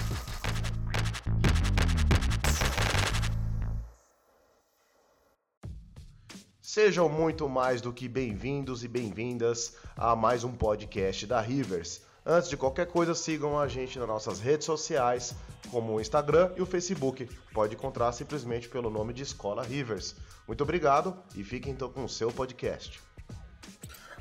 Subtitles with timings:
[6.62, 12.04] Sejam muito mais do que bem-vindos e bem-vindas a mais um podcast da Rivers.
[12.24, 15.34] Antes de qualquer coisa, sigam a gente nas nossas redes sociais,
[15.74, 17.28] como o Instagram e o Facebook.
[17.52, 20.16] Pode encontrar simplesmente pelo nome de Escola Rivers.
[20.48, 23.02] Muito obrigado e fiquem então com o seu podcast.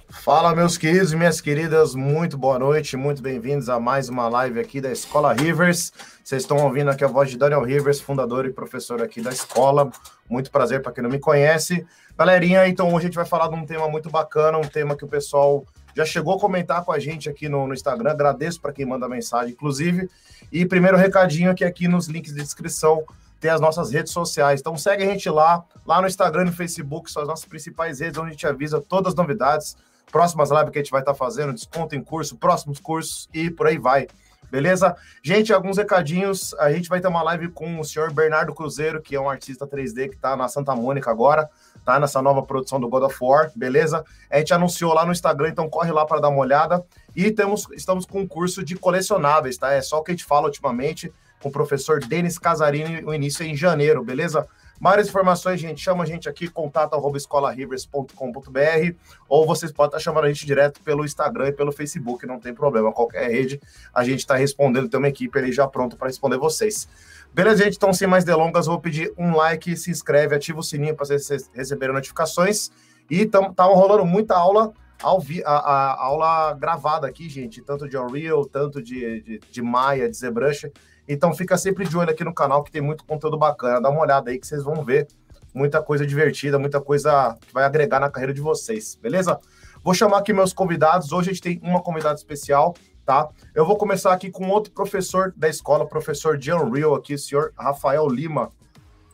[0.08, 4.60] Fala, meus queridos e minhas queridas, muito boa noite, muito bem-vindos a mais uma live
[4.60, 5.92] aqui da Escola Rivers.
[6.24, 9.90] Vocês estão ouvindo aqui a voz de Daniel Rivers, fundador e professor aqui da escola.
[10.30, 11.86] Muito prazer para quem não me conhece.
[12.16, 15.04] Galerinha, então hoje a gente vai falar de um tema muito bacana, um tema que
[15.04, 18.10] o pessoal já chegou a comentar com a gente aqui no, no Instagram.
[18.10, 20.08] Agradeço para quem manda mensagem, inclusive.
[20.50, 23.04] E primeiro recadinho que aqui nos links de descrição
[23.40, 24.60] tem as nossas redes sociais.
[24.60, 28.00] Então segue a gente lá, lá no Instagram e no Facebook, são as nossas principais
[28.00, 29.76] redes, onde a gente avisa todas as novidades,
[30.10, 33.50] próximas lives que a gente vai estar tá fazendo, desconto em curso, próximos cursos e
[33.50, 34.06] por aí vai.
[34.50, 34.94] Beleza?
[35.22, 36.54] Gente, alguns recadinhos.
[36.58, 39.66] A gente vai ter uma live com o senhor Bernardo Cruzeiro, que é um artista
[39.66, 41.48] 3D que está na Santa Mônica agora
[41.84, 41.98] tá?
[41.98, 44.04] Nessa nova produção do God of War, beleza?
[44.30, 46.84] A gente anunciou lá no Instagram, então corre lá para dar uma olhada.
[47.14, 49.72] E temos, estamos com um curso de colecionáveis, tá?
[49.72, 53.42] É só o que a gente fala ultimamente com o professor Denis Casarini, o início
[53.42, 54.46] é em janeiro, beleza?
[54.80, 58.96] Maiores informações, gente, chama a gente aqui, contato arroba escolarivers.com.br
[59.28, 62.52] ou vocês podem estar chamando a gente direto pelo Instagram e pelo Facebook, não tem
[62.52, 63.60] problema, qualquer rede
[63.94, 66.88] a gente está respondendo, tem uma equipe ali já pronta para responder vocês.
[67.32, 67.76] Beleza, gente?
[67.76, 71.48] Então, sem mais delongas, vou pedir um like, se inscreve, ativa o sininho para vocês
[71.54, 72.70] receberem notificações.
[73.10, 74.72] E tam, tá rolando muita aula
[75.02, 79.62] ao vi, a, a, aula gravada aqui, gente, tanto de Unreal, tanto de, de, de
[79.62, 80.70] Maya, de ZBrush.
[81.12, 83.80] Então fica sempre de olho aqui no canal que tem muito conteúdo bacana.
[83.80, 85.06] Dá uma olhada aí que vocês vão ver
[85.54, 89.38] muita coisa divertida, muita coisa que vai agregar na carreira de vocês, beleza?
[89.84, 91.12] Vou chamar aqui meus convidados.
[91.12, 92.74] Hoje a gente tem uma convidada especial
[93.04, 93.28] tá?
[93.54, 97.52] Eu vou começar aqui com outro professor da escola, professor de Unreal aqui, o senhor
[97.58, 98.50] Rafael Lima.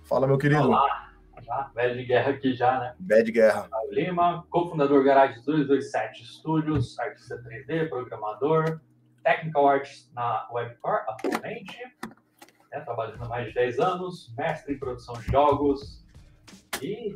[0.04, 0.62] Fala, meu querido.
[0.62, 1.10] Olá,
[1.42, 2.94] já, de guerra aqui já, né?
[2.98, 3.62] Bad guerra.
[3.62, 8.80] Rafael Lima, cofundador Garage 227 Studios, artista 3D, programador,
[9.22, 11.78] technical artist na Webcore atualmente,
[12.70, 16.04] né, trabalhando há mais de 10 anos, mestre em produção de jogos
[16.82, 17.14] e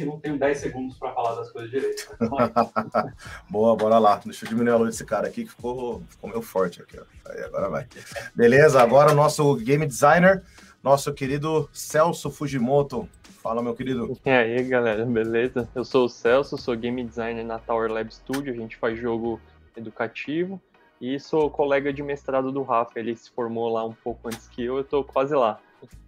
[0.00, 2.08] eu não tenho 10 segundos para falar das coisas direito.
[3.48, 4.20] Boa, bora lá.
[4.24, 6.98] Deixa eu diminuir a luz desse cara aqui que ficou, ficou meio forte aqui.
[6.98, 7.30] Ó.
[7.30, 7.86] Aí, agora vai.
[8.34, 10.42] Beleza, agora o nosso game designer,
[10.82, 13.08] nosso querido Celso Fujimoto.
[13.40, 14.18] Fala, meu querido.
[14.26, 15.68] E aí, galera, beleza?
[15.74, 18.52] Eu sou o Celso, sou game designer na Tower Lab Studio.
[18.52, 19.40] A gente faz jogo
[19.76, 20.60] educativo.
[21.00, 22.98] E sou colega de mestrado do Rafa.
[22.98, 25.58] Ele se formou lá um pouco antes que eu, eu tô quase lá.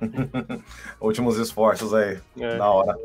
[1.00, 2.56] Últimos esforços aí, é.
[2.56, 2.96] da hora.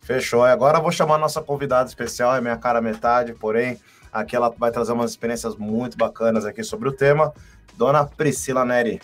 [0.00, 0.44] Fechou.
[0.44, 3.80] Agora eu vou chamar a nossa convidada especial, é minha cara metade, porém,
[4.12, 7.32] aqui ela vai trazer umas experiências muito bacanas aqui sobre o tema.
[7.76, 9.00] Dona Priscila Neri.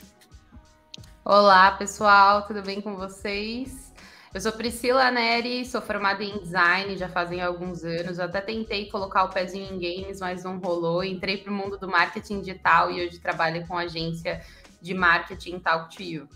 [1.24, 3.87] Olá, pessoal, tudo bem com vocês?
[4.34, 8.18] Eu sou Priscila Neri, sou formada em design já fazem alguns anos.
[8.18, 11.02] Eu até tentei colocar o pezinho em games, mas não rolou.
[11.02, 14.42] Entrei para o mundo do marketing digital e hoje trabalho com agência
[14.82, 16.28] de marketing Talk to You.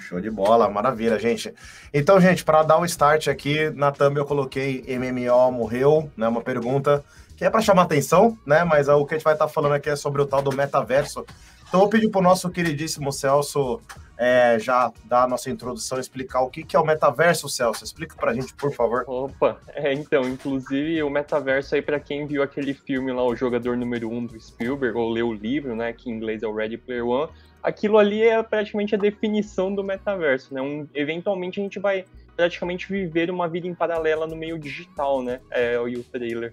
[0.00, 1.54] Show de bola, maravilha, gente.
[1.94, 6.28] Então, gente, para dar o start aqui, na thumb eu coloquei MMO morreu, né?
[6.28, 7.02] Uma pergunta
[7.38, 8.64] que é para chamar atenção, né?
[8.64, 10.54] Mas o que a gente vai estar tá falando aqui é sobre o tal do
[10.54, 11.24] metaverso.
[11.72, 13.80] Então, eu pedi para o nosso queridíssimo Celso
[14.18, 17.82] é, já dar a nossa introdução, explicar o que, que é o metaverso, Celso.
[17.82, 19.04] Explica para a gente, por favor.
[19.06, 23.74] Opa, é, então, inclusive o metaverso aí, para quem viu aquele filme lá, O Jogador
[23.74, 26.54] Número 1 um do Spielberg, ou leu o livro, né, que em inglês é o
[26.54, 30.60] Ready Player One, aquilo ali é praticamente a definição do metaverso, né?
[30.60, 32.04] Um, eventualmente a gente vai
[32.36, 35.40] praticamente viver uma vida em paralela no meio digital, né?
[35.50, 36.52] É, o trailer.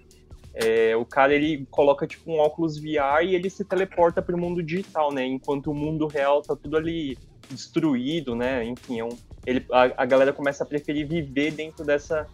[0.54, 4.38] É, o cara ele coloca tipo um óculos VR e ele se teleporta para o
[4.38, 5.24] mundo digital, né?
[5.24, 7.16] Enquanto o mundo real tá tudo ali
[7.48, 8.64] destruído, né?
[8.64, 9.16] Enfim, é um,
[9.46, 12.26] ele, a, a galera começa a preferir viver dentro dessa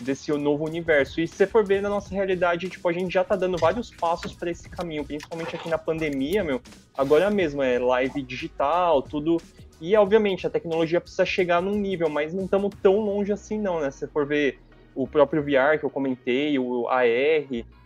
[0.00, 1.20] desse novo universo.
[1.20, 3.90] E se você for ver na nossa realidade, tipo, a gente já tá dando vários
[3.90, 6.60] passos para esse caminho, principalmente aqui na pandemia, meu.
[6.96, 9.40] Agora mesmo é live digital, tudo.
[9.80, 13.80] E obviamente a tecnologia precisa chegar num nível, mas não estamos tão longe assim não,
[13.80, 13.90] né?
[13.90, 14.58] Se você for ver
[14.94, 17.04] o próprio VR que eu comentei, o AR,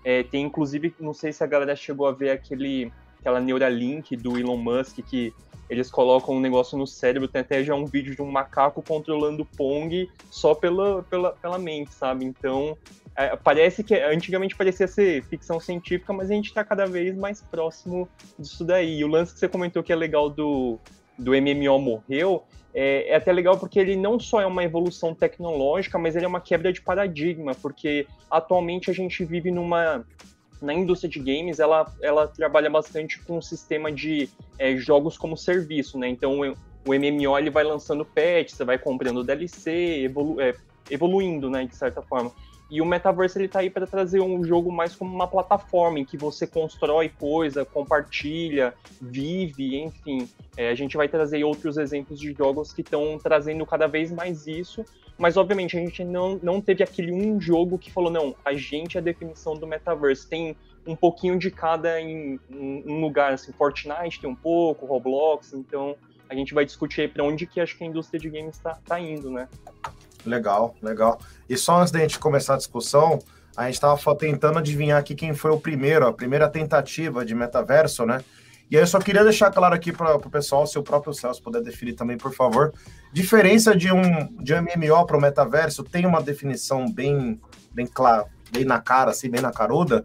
[0.05, 4.39] é, tem inclusive, não sei se a galera chegou a ver aquele aquela Neuralink do
[4.39, 5.35] Elon Musk que
[5.69, 9.43] eles colocam um negócio no cérebro, tem até já um vídeo de um macaco controlando
[9.43, 12.25] o Pong só pela, pela, pela mente, sabe?
[12.25, 12.79] Então,
[13.17, 17.43] é, parece que antigamente parecia ser ficção científica, mas a gente está cada vez mais
[17.43, 18.99] próximo disso daí.
[18.99, 20.79] E o lance que você comentou que é legal do,
[21.19, 22.45] do MMO morreu,
[22.79, 26.29] é, é, até legal porque ele não só é uma evolução tecnológica, mas ele é
[26.29, 30.05] uma quebra de paradigma, porque atualmente a gente vive numa
[30.61, 34.29] na indústria de games, ela, ela trabalha bastante com o um sistema de
[34.59, 36.09] é, jogos como serviço, né?
[36.09, 40.55] Então, o MMO ele vai lançando patch, você vai comprando DLC, evolu é,
[40.91, 42.31] evoluindo, né, de certa forma.
[42.69, 46.05] E o Metaverse ele tá aí para trazer um jogo mais como uma plataforma em
[46.05, 50.29] que você constrói coisa, compartilha, vive, enfim.
[50.57, 54.49] É, a gente vai trazer outros exemplos de jogos que estão trazendo cada vez mais
[54.49, 54.85] isso,
[55.17, 58.97] mas obviamente a gente não, não teve aquele um jogo que falou, não, a gente
[58.97, 60.29] é a definição do Metaverse.
[60.29, 65.97] Tem um pouquinho de cada em, um lugar, assim, Fortnite tem um pouco, Roblox, então
[66.29, 68.99] a gente vai discutir para onde que acho que a indústria de games está tá
[69.01, 69.49] indo, né?
[70.27, 71.19] Legal, legal.
[71.49, 73.19] E só antes da gente começar a discussão,
[73.57, 78.05] a gente estava tentando adivinhar aqui quem foi o primeiro, a primeira tentativa de metaverso,
[78.05, 78.23] né?
[78.71, 81.41] E aí eu só queria deixar claro aqui para o pessoal, se o próprio Celso
[81.41, 82.75] puder definir também, por favor.
[83.13, 84.03] Diferença de um,
[84.43, 87.41] de um MMO para o metaverso tem uma definição bem,
[87.73, 90.05] bem clara, bem na cara, assim, bem na caruda?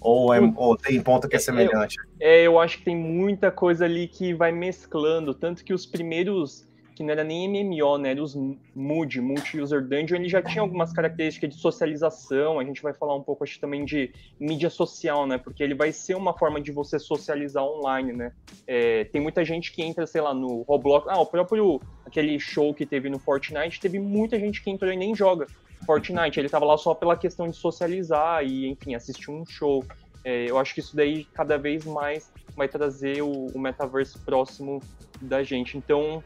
[0.00, 1.96] Ou, é, ou tem ponto que é, é semelhante?
[2.18, 6.67] É, eu acho que tem muita coisa ali que vai mesclando, tanto que os primeiros
[6.98, 8.10] que não era nem MMO, né?
[8.10, 8.34] Era os
[8.74, 12.58] MUD, Multi-User Dungeon, ele já tinha algumas características de socialização.
[12.58, 15.38] A gente vai falar um pouco, acho também de mídia social, né?
[15.38, 18.32] Porque ele vai ser uma forma de você socializar online, né?
[18.66, 21.06] É, tem muita gente que entra, sei lá, no Roblox.
[21.08, 24.96] Ah, o próprio aquele show que teve no Fortnite, teve muita gente que entrou e
[24.96, 25.46] nem joga
[25.86, 26.40] Fortnite.
[26.40, 29.84] Ele tava lá só pela questão de socializar e, enfim, assistir um show.
[30.24, 34.82] É, eu acho que isso daí cada vez mais vai trazer o, o metaverso próximo
[35.22, 35.78] da gente.
[35.78, 36.24] Então,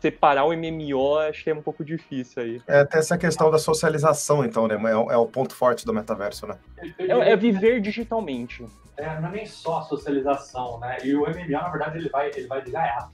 [0.00, 2.62] separar o MMO acho que é um pouco difícil aí.
[2.66, 4.76] É até essa questão da socialização, então, né?
[4.76, 6.58] É, é o ponto forte do metaverso, né?
[6.98, 8.66] É, é, viver digitalmente.
[8.96, 10.98] É, não é nem só socialização, né?
[11.04, 13.10] E o MMO, na verdade, ele vai, ele vai de gaiato.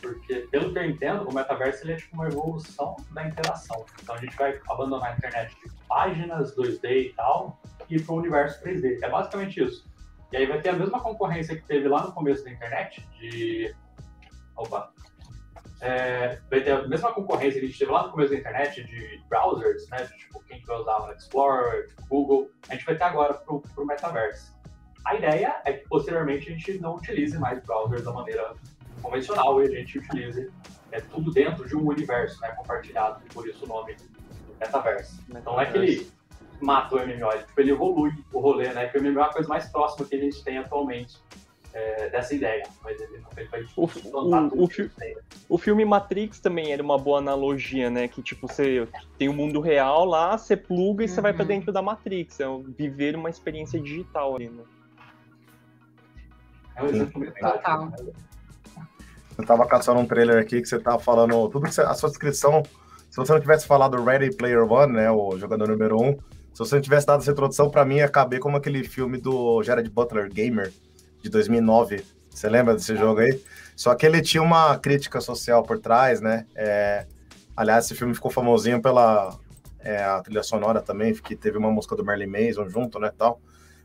[0.00, 3.84] Porque, pelo que eu entendo, o metaverso ele é tipo uma evolução da interação.
[4.00, 7.60] Então a gente vai abandonar a internet de páginas, 2D e tal,
[7.90, 8.98] e ir para o universo 3D.
[9.02, 9.84] É basicamente isso.
[10.30, 13.74] E aí vai ter a mesma concorrência que teve lá no começo da internet, de.
[14.56, 14.92] Opa!
[15.80, 18.82] É, vai ter a mesma concorrência que a gente teve lá no começo da internet
[18.84, 20.04] de browsers, né?
[20.04, 23.54] De, tipo, quem vai usar o Explorer, tipo, Google, a gente vai ter agora para
[23.54, 24.56] o metaverso.
[25.04, 28.54] A ideia é que posteriormente a gente não utilize mais browsers da maneira
[29.00, 30.50] convencional e a gente utilize
[30.90, 32.48] é, tudo dentro de um universo, né?
[32.50, 33.96] Compartilhado, por isso o nome
[34.60, 35.20] metaverso.
[35.28, 36.10] Então não é que ele
[36.60, 38.88] mata o MMO, ele, tipo, ele evolui o rolê, né?
[38.88, 41.16] Que o MMO é a coisa mais próxima que a gente tem atualmente
[41.72, 44.90] é, dessa ideia, mas ele não fez o, o, o, fi
[45.48, 48.08] o, filme Matrix também era uma boa analogia, né?
[48.08, 48.88] Que tipo, você
[49.18, 51.14] tem o um mundo real lá, você pluga e uhum.
[51.14, 51.48] você vai para uhum.
[51.48, 52.40] dentro da Matrix.
[52.40, 54.62] É viver uma experiência digital ali, né?
[56.76, 57.92] É um exemplo Total.
[59.36, 62.08] Eu tava caçando um trailer aqui que você tava falando, tudo que você, a sua
[62.08, 62.62] descrição,
[63.08, 66.12] se você não tivesse falado Ready Player One, né, o jogador número um,
[66.52, 69.62] se você não tivesse dado essa introdução, para mim ia caber como aquele filme do
[69.62, 70.72] Jared Butler Gamer,
[71.22, 72.04] de 2009.
[72.30, 73.40] Você lembra desse jogo aí?
[73.74, 76.46] Só que ele tinha uma crítica social por trás, né?
[76.54, 77.06] É...
[77.56, 79.36] Aliás, esse filme ficou famosinho pela
[79.80, 83.40] é, a trilha sonora também, que teve uma música do Merlin Mason junto, né, tal.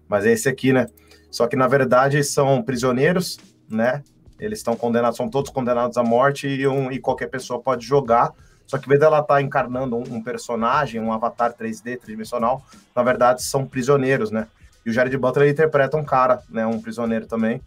[0.07, 0.87] Mas é esse aqui, né?
[1.31, 3.39] Só que na verdade são prisioneiros,
[3.69, 4.03] né?
[4.39, 8.31] Eles estão condenados, são todos condenados à morte e, um, e qualquer pessoa pode jogar.
[8.67, 12.63] Só que, em vez dela estar tá encarnando um, um, personagem, um avatar 3D, tridimensional,
[12.95, 14.47] na verdade são prisioneiros, né?
[14.85, 17.61] E o Jared Butler interpreta um cara, né, um prisioneiro também.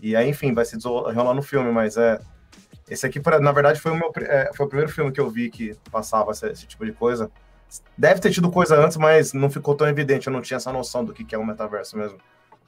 [0.00, 2.20] E aí, enfim, vai se desenrolar no filme, mas é.
[2.88, 5.48] Esse aqui, na verdade, foi o, meu, é, foi o primeiro filme que eu vi
[5.48, 7.30] que passava esse, esse, tipo de coisa.
[7.96, 10.26] Deve ter tido coisa antes, mas não ficou tão evidente.
[10.26, 12.18] Eu não tinha essa noção do que, que é um metaverso mesmo.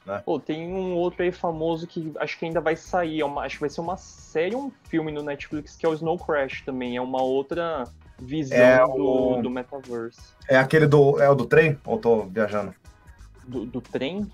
[0.06, 0.22] Né?
[0.24, 3.20] Pô, tem um outro aí famoso que acho que ainda vai sair.
[3.20, 5.94] É uma, acho que vai ser uma série um filme no Netflix que é o
[5.94, 6.96] Snow Crash também.
[6.96, 7.84] É uma outra
[8.18, 10.20] visão é do, do metaverse.
[10.48, 11.20] É aquele do.
[11.20, 11.78] É o do trem?
[11.84, 12.72] Ou tô viajando?
[13.46, 14.30] Do, do trem?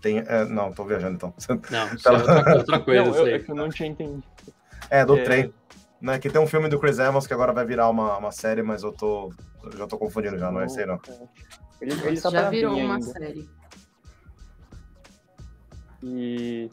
[0.00, 1.34] Tem, é, não, tô viajando então.
[1.70, 3.04] Não, isso é outra, outra coisa.
[3.04, 4.22] Não, eu, é que eu não tinha entendido.
[4.90, 5.22] É, do é...
[5.22, 5.54] trem.
[5.98, 8.62] Né, que tem um filme do Chris Evans que agora vai virar uma, uma série,
[8.62, 9.32] mas eu tô.
[9.64, 11.00] Eu já tô confundindo já, não é esse aí não.
[11.80, 13.06] Ele, ele tá já virou uma ainda.
[13.06, 13.48] série.
[16.02, 16.70] E.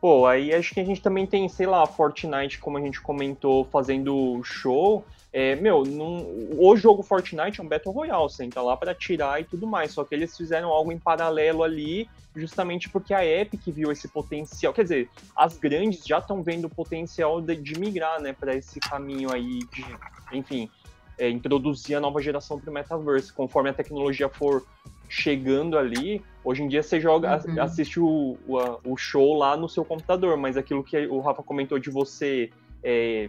[0.00, 3.64] Pô, aí acho que a gente também tem, sei lá, Fortnite, como a gente comentou,
[3.64, 5.04] fazendo show.
[5.38, 9.38] É, meu, num, o jogo Fortnite é um Battle Royale, você entra lá para tirar
[9.38, 13.60] e tudo mais, só que eles fizeram algo em paralelo ali, justamente porque a Epic
[13.66, 14.72] viu esse potencial.
[14.72, 18.80] Quer dizer, as grandes já estão vendo o potencial de, de migrar, né, para esse
[18.80, 19.84] caminho aí de,
[20.32, 20.70] enfim,
[21.18, 23.30] é, introduzir a nova geração para o metaverse.
[23.30, 24.64] Conforme a tecnologia for
[25.06, 27.60] chegando ali, hoje em dia você joga, uhum.
[27.60, 31.78] assiste o, o, o show lá no seu computador, mas aquilo que o Rafa comentou
[31.78, 32.50] de você
[32.86, 33.28] é,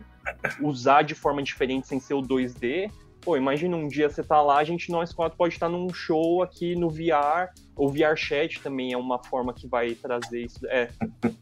[0.61, 2.91] usar de forma diferente sem ser o 2D.
[3.21, 6.43] Pô, imagina um dia você tá lá, a gente, nós quatro, pode estar num show
[6.43, 10.65] aqui no VR, ou VR Chat também é uma forma que vai trazer isso.
[10.67, 10.89] É.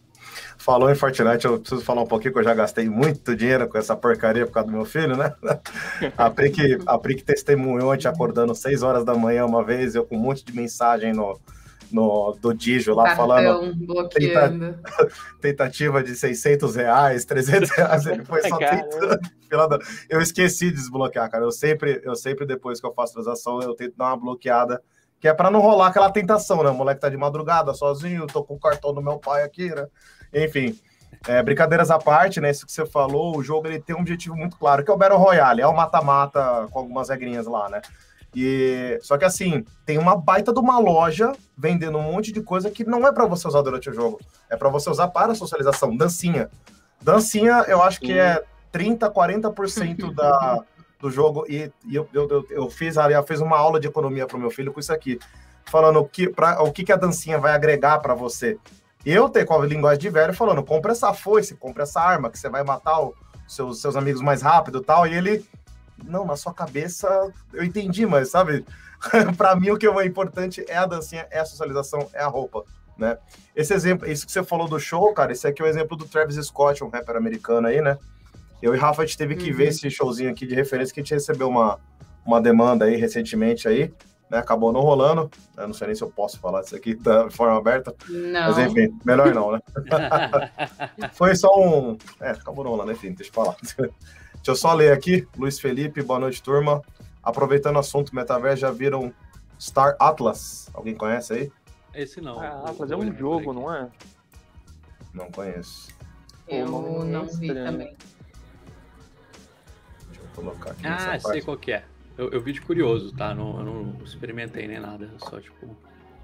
[0.57, 3.77] Falou em Fortnite, eu preciso falar um pouquinho que eu já gastei muito dinheiro com
[3.77, 5.35] essa porcaria por causa do meu filho, né?
[6.17, 10.15] A que, a que testemunhou ontem acordando 6 horas da manhã uma vez, eu com
[10.15, 11.39] um monte de mensagem no,
[11.91, 14.79] no, do Digio lá Cartão falando bloqueando.
[15.41, 19.79] tentativa de 600 reais, 300 reais, ele foi só tentando.
[20.09, 21.43] Eu esqueci de desbloquear, cara.
[21.43, 24.81] Eu sempre, eu sempre depois que eu faço transação, eu tento dar uma bloqueada,
[25.19, 26.69] que é para não rolar aquela tentação, né?
[26.69, 29.87] O moleque tá de madrugada, sozinho, tô com o cartão do meu pai aqui, né?
[30.33, 30.77] Enfim,
[31.27, 32.51] é, brincadeiras à parte, né?
[32.51, 34.97] Isso que você falou, o jogo ele tem um objetivo muito claro, que é o
[34.97, 37.81] Battle Royale, é o mata-mata com algumas regrinhas lá, né?
[38.35, 42.69] E só que assim, tem uma baita de uma loja vendendo um monte de coisa
[42.69, 45.95] que não é para você usar durante o jogo, é para você usar para socialização,
[45.95, 46.49] dancinha.
[47.01, 50.63] Dancinha, eu acho que é 30, 40% da
[50.99, 51.45] do jogo.
[51.47, 54.39] E, e eu, eu, eu, fiz ali, eu fiz uma aula de economia para o
[54.39, 55.19] meu filho com isso aqui,
[55.65, 58.57] falando o que, pra, o que, que a dancinha vai agregar para você.
[59.05, 62.39] Eu tenho com a linguagem de velho falando, compra essa foice, compra essa arma, que
[62.39, 63.13] você vai matar os
[63.47, 65.45] seus, seus amigos mais rápido e tal, e ele,
[66.03, 68.65] não, na sua cabeça, eu entendi, mas sabe,
[69.37, 72.63] para mim o que é importante é a dancinha, é a socialização, é a roupa,
[72.97, 73.17] né?
[73.55, 76.05] Esse exemplo, isso que você falou do show, cara, esse aqui é o exemplo do
[76.05, 77.97] Travis Scott, um rapper americano aí, né?
[78.61, 79.57] Eu e Rafa, a gente teve que Uhum.
[79.57, 81.79] ver esse showzinho aqui de referência, que a gente recebeu uma,
[82.25, 83.93] uma demanda aí recentemente aí,
[84.29, 84.39] né?
[84.39, 85.29] Acabou não rolando.
[85.55, 87.93] Eu não sei nem se eu posso falar isso aqui da forma aberta.
[88.09, 88.47] Não.
[88.51, 89.59] Mas enfim, melhor não, né?
[91.13, 91.97] Foi só um.
[92.21, 93.55] É, acabou não rolando, enfim, deixa eu falar.
[94.45, 95.27] Deixa eu só ler aqui.
[95.35, 96.79] Luiz Felipe, boa noite, turma.
[97.23, 99.11] Aproveitando o assunto metaverso, já viram
[99.59, 100.69] Star Atlas?
[100.71, 101.51] Alguém conhece aí?
[101.95, 102.39] Esse não.
[102.39, 103.89] Ah, Atlas é um jogo, não é?
[105.11, 105.89] Não conheço.
[106.47, 107.97] Eu mas não é vi também.
[110.09, 111.83] Deixa eu colocar aqui Ah, nessa sei qual que é.
[112.15, 113.33] Eu, eu vi de curioso, tá?
[113.33, 115.09] Não, eu não experimentei nem nada.
[115.11, 115.75] Eu só, tipo,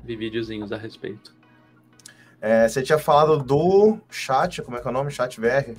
[0.03, 1.35] vi videozinhos a respeito.
[2.39, 5.09] É, você tinha falado do chat, como é que é o nome?
[5.09, 5.75] Chat VR.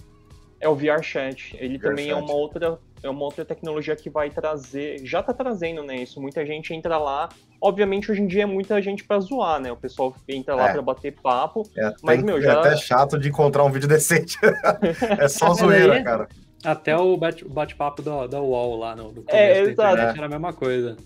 [0.62, 1.54] É o VR Chat.
[1.60, 2.22] Ele VR também é Chat.
[2.22, 6.20] uma outra é uma outra tecnologia que vai trazer, já tá trazendo, né, isso.
[6.20, 7.28] Muita gente entra lá.
[7.60, 9.72] Obviamente hoje em dia é muita gente pra zoar, né?
[9.72, 10.72] O pessoal entra lá É.
[10.72, 11.68] pra bater papo.
[11.76, 14.38] É, até, Mas, meu, é já- até chato de encontrar um vídeo decente.
[15.18, 16.28] é só zoeira, cara.
[16.64, 19.92] Até o bate- o bate-papo da, da UOL lá no, no começo É, da exato.
[19.94, 20.96] internet era a mesma coisa.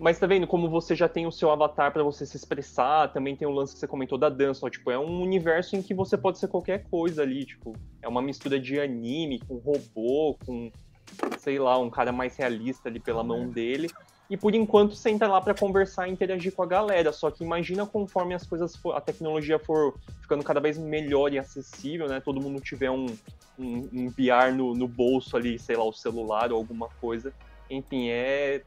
[0.00, 3.36] Mas tá vendo como você já tem o seu avatar pra você se expressar, também
[3.36, 5.92] tem o lance que você comentou da dança, ó, tipo, é um universo em que
[5.92, 10.72] você pode ser qualquer coisa ali, tipo, é uma mistura de anime com robô, com
[11.36, 13.90] sei lá, um cara mais realista ali pela mão dele.
[14.30, 17.12] E por enquanto você entra lá pra conversar e interagir com a galera.
[17.12, 21.38] Só que imagina conforme as coisas for, a tecnologia for ficando cada vez melhor e
[21.38, 22.20] acessível, né?
[22.20, 23.06] Todo mundo tiver um,
[23.58, 27.34] um, um VR no, no bolso ali, sei lá, o celular ou alguma coisa.
[27.68, 28.62] Enfim, é,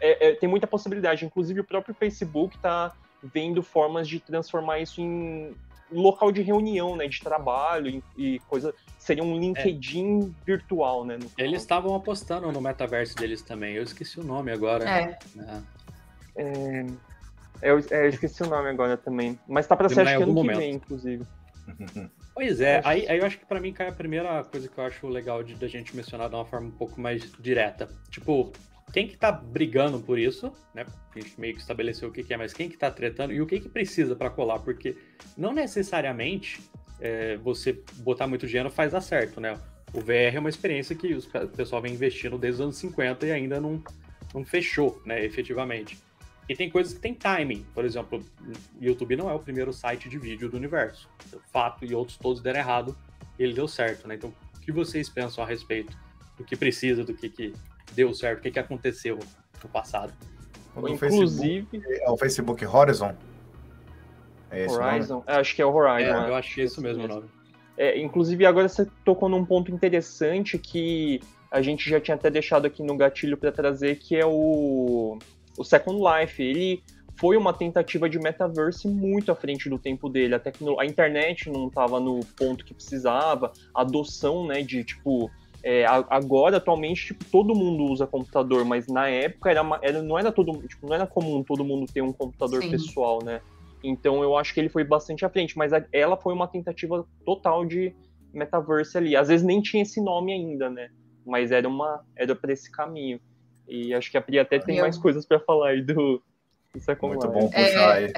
[0.00, 1.24] é- é- tem muita possibilidade.
[1.24, 2.92] Inclusive o próprio Facebook tá
[3.22, 5.54] vendo formas de transformar isso em
[5.90, 7.06] local de reunião, né?
[7.08, 8.74] De trabalho e, coisa.
[8.98, 11.18] Seria um LinkedIn virtual, né?
[11.36, 13.74] Eles estavam apostando no metaverso deles também.
[13.74, 14.88] Eu esqueci o nome agora.
[14.88, 15.62] É, né?
[16.36, 16.86] É,
[17.62, 19.38] eu, é, eu esqueci o nome agora também.
[19.48, 20.58] Mas tá pra ser acho que ano algum que momento.
[20.58, 21.24] vem, inclusive.
[22.32, 24.84] Pois é, aí, aí eu acho que pra mim cai a primeira coisa que eu
[24.84, 27.86] acho legal de da gente mencionar de uma forma um pouco mais direta.
[28.10, 28.50] Tipo,
[28.92, 30.84] quem que tá brigando por isso, né?
[31.14, 33.40] A gente meio que estabeleceu o que, que é, mas quem que tá tretando e
[33.40, 34.96] o que que precisa pra colar, porque
[35.36, 36.60] não necessariamente
[37.00, 39.58] é, você botar muito dinheiro faz dar certo, né?
[39.92, 43.26] O VR é uma experiência que os o pessoal vem investindo desde os anos 50
[43.26, 43.82] e ainda não,
[44.32, 45.98] não fechou, né, efetivamente.
[46.48, 47.64] E tem coisas que tem timing.
[47.74, 48.24] Por exemplo,
[48.80, 51.08] o YouTube não é o primeiro site de vídeo do universo.
[51.52, 52.96] Fato, e outros todos deram errado,
[53.38, 54.16] ele deu certo, né?
[54.16, 55.96] Então, o que vocês pensam a respeito
[56.36, 57.54] do que precisa, do que, que
[57.94, 59.18] deu certo, o que, que aconteceu
[59.62, 60.12] no passado?
[60.74, 63.14] O Inclusive, Facebook, é o Facebook Horizon.
[64.50, 64.74] É esse?
[64.74, 65.22] Horizon.
[65.26, 66.14] é, acho que é o Horizon.
[66.14, 66.28] É, é.
[66.30, 67.28] eu acho que é isso mesmo o nome.
[67.76, 71.20] É, inclusive, agora você tocou num ponto interessante que
[71.50, 75.18] a gente já tinha até deixado aqui no gatilho para trazer, que é o,
[75.56, 76.42] o Second Life.
[76.42, 76.82] Ele
[77.16, 80.34] foi uma tentativa de metaverse muito à frente do tempo dele.
[80.34, 80.78] A, tecno...
[80.78, 85.30] a internet não estava no ponto que precisava, a adoção, né, de tipo.
[85.62, 90.18] É, agora, atualmente, tipo, todo mundo usa computador, mas na época era, uma- era- não,
[90.18, 92.70] era todo, tipo, não era comum todo mundo ter um computador Sim.
[92.70, 93.40] pessoal, né?
[93.82, 97.06] Então eu acho que ele foi bastante à frente, mas a- ela foi uma tentativa
[97.24, 97.94] total de
[98.32, 99.16] metaverse ali.
[99.16, 100.88] Às vezes nem tinha esse nome ainda, né?
[101.26, 103.20] Mas era uma era para esse caminho.
[103.68, 106.22] E acho que a Pri até tem Eu- mais coisas para falar aí do
[106.74, 107.30] Isso é como Muito é.
[107.30, 108.12] bom puxar aí.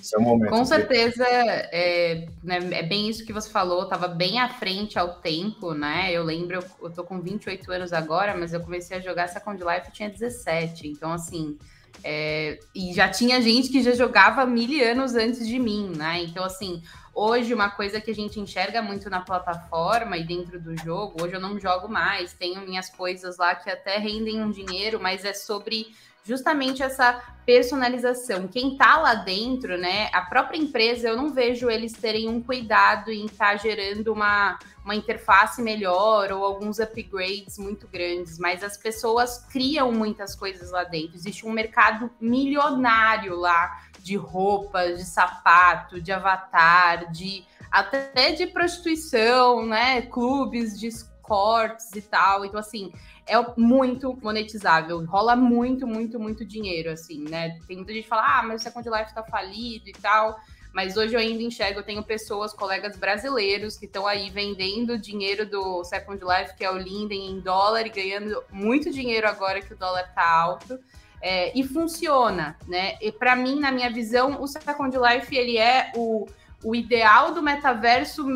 [0.00, 0.50] Esse é o momento.
[0.50, 5.16] Com certeza, é, né, é bem isso que você falou, estava bem à frente ao
[5.16, 6.12] tempo, né?
[6.12, 9.60] Eu lembro, eu, eu tô com 28 anos agora, mas eu comecei a jogar Second
[9.62, 10.86] Life eu tinha 17.
[10.86, 11.58] Então, assim,
[12.04, 16.22] é, e já tinha gente que já jogava mil anos antes de mim, né?
[16.22, 16.82] Então, assim,
[17.12, 21.34] hoje uma coisa que a gente enxerga muito na plataforma e dentro do jogo, hoje
[21.34, 25.34] eu não jogo mais, tenho minhas coisas lá que até rendem um dinheiro, mas é
[25.34, 25.88] sobre
[26.30, 28.46] justamente essa personalização.
[28.46, 30.08] Quem tá lá dentro, né?
[30.12, 34.94] A própria empresa, eu não vejo eles terem um cuidado em estar gerando uma, uma
[34.94, 41.16] interface melhor ou alguns upgrades muito grandes, mas as pessoas criam muitas coisas lá dentro.
[41.16, 49.66] Existe um mercado milionário lá de roupas, de sapato, de avatar, de até de prostituição,
[49.66, 50.02] né?
[50.02, 50.88] Clubes de
[51.30, 52.44] cortes e tal.
[52.44, 52.92] Então, assim,
[53.30, 55.04] é muito monetizável.
[55.06, 57.58] Rola muito, muito, muito dinheiro, assim, né?
[57.66, 60.38] Tem muita gente que fala, ah, mas o Second Life tá falido e tal.
[60.72, 65.44] Mas hoje eu ainda enxergo, eu tenho pessoas, colegas brasileiros, que estão aí vendendo dinheiro
[65.44, 69.72] do Second Life, que é o Linden, em dólar, e ganhando muito dinheiro agora que
[69.72, 70.78] o dólar tá alto.
[71.22, 72.96] É, e funciona, né?
[73.00, 76.26] E para mim, na minha visão, o Second Life ele é o,
[76.62, 78.26] o ideal do metaverso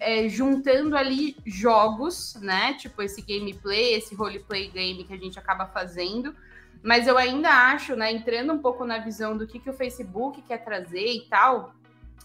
[0.00, 2.74] é, juntando ali jogos, né?
[2.74, 6.34] Tipo esse gameplay, esse roleplay game que a gente acaba fazendo.
[6.82, 8.12] Mas eu ainda acho, né?
[8.12, 11.74] Entrando um pouco na visão do que, que o Facebook quer trazer e tal,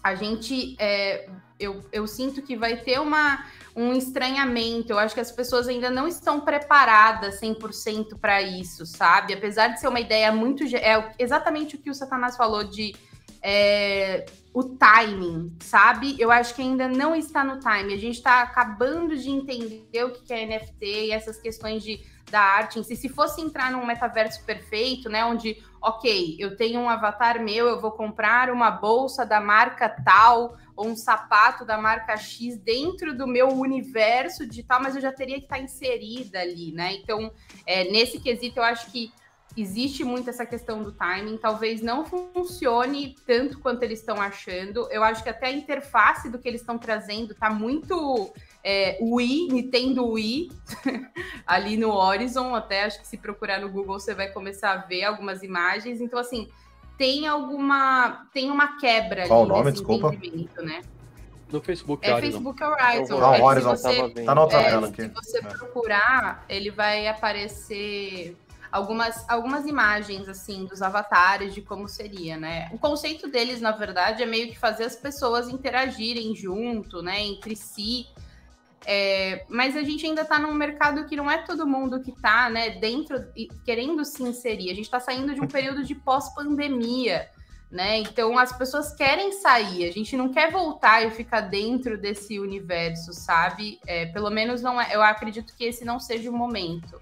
[0.02, 1.28] a gente é,
[1.60, 3.44] eu, eu sinto que vai ter uma,
[3.76, 4.92] um estranhamento.
[4.92, 9.34] Eu acho que as pessoas ainda não estão preparadas 100% para isso, sabe?
[9.34, 10.64] Apesar de ser uma ideia muito.
[10.74, 12.96] É exatamente o que o Satanás falou de.
[13.42, 16.16] É, o timing, sabe?
[16.18, 17.94] Eu acho que ainda não está no time.
[17.94, 22.40] A gente está acabando de entender o que é NFT e essas questões de, da
[22.40, 22.96] arte si.
[22.96, 25.24] Se fosse entrar num metaverso perfeito, né?
[25.24, 30.56] Onde, ok, eu tenho um avatar meu, eu vou comprar uma bolsa da marca tal
[30.74, 35.36] ou um sapato da marca X dentro do meu universo digital, mas eu já teria
[35.36, 36.94] que estar inserida ali, né?
[36.94, 37.30] Então,
[37.66, 39.12] é, nesse quesito, eu acho que
[39.56, 44.86] existe muito essa questão do timing, talvez não funcione tanto quanto eles estão achando.
[44.90, 48.32] Eu acho que até a interface do que eles estão trazendo tá muito
[48.62, 50.50] é, Wii, Nintendo Wii,
[51.46, 52.54] ali no Horizon.
[52.54, 56.00] Até acho que se procurar no Google você vai começar a ver algumas imagens.
[56.00, 56.48] Então, assim,
[56.96, 58.26] tem alguma.
[58.32, 59.72] Tem uma quebra Qual ali o nome?
[59.72, 60.14] Desculpa.
[60.14, 60.82] entendimento, né?
[61.50, 62.30] No Facebook, É Horizon.
[62.30, 63.24] Facebook Horizon.
[63.24, 65.12] Ah, É que Horizon, se você, Tá na outra é, tela se aqui.
[65.14, 65.42] você É.
[65.42, 68.36] procurar, ele vai aparecer
[68.70, 72.68] algumas, algumas imagens assim dos avatares de como seria, né?
[72.72, 77.56] O conceito deles, na verdade, é meio que fazer as pessoas interagirem junto, né, entre
[77.56, 78.06] si.
[78.86, 82.48] É, mas a gente ainda está num mercado que não é todo mundo que está
[82.48, 84.70] né, dentro e querendo se inserir.
[84.70, 87.28] A gente está saindo de um período de pós-pandemia,
[87.70, 87.98] né?
[87.98, 93.12] Então as pessoas querem sair, a gente não quer voltar e ficar dentro desse universo,
[93.12, 93.78] sabe?
[93.86, 97.00] É, pelo menos não é, eu acredito que esse não seja o momento.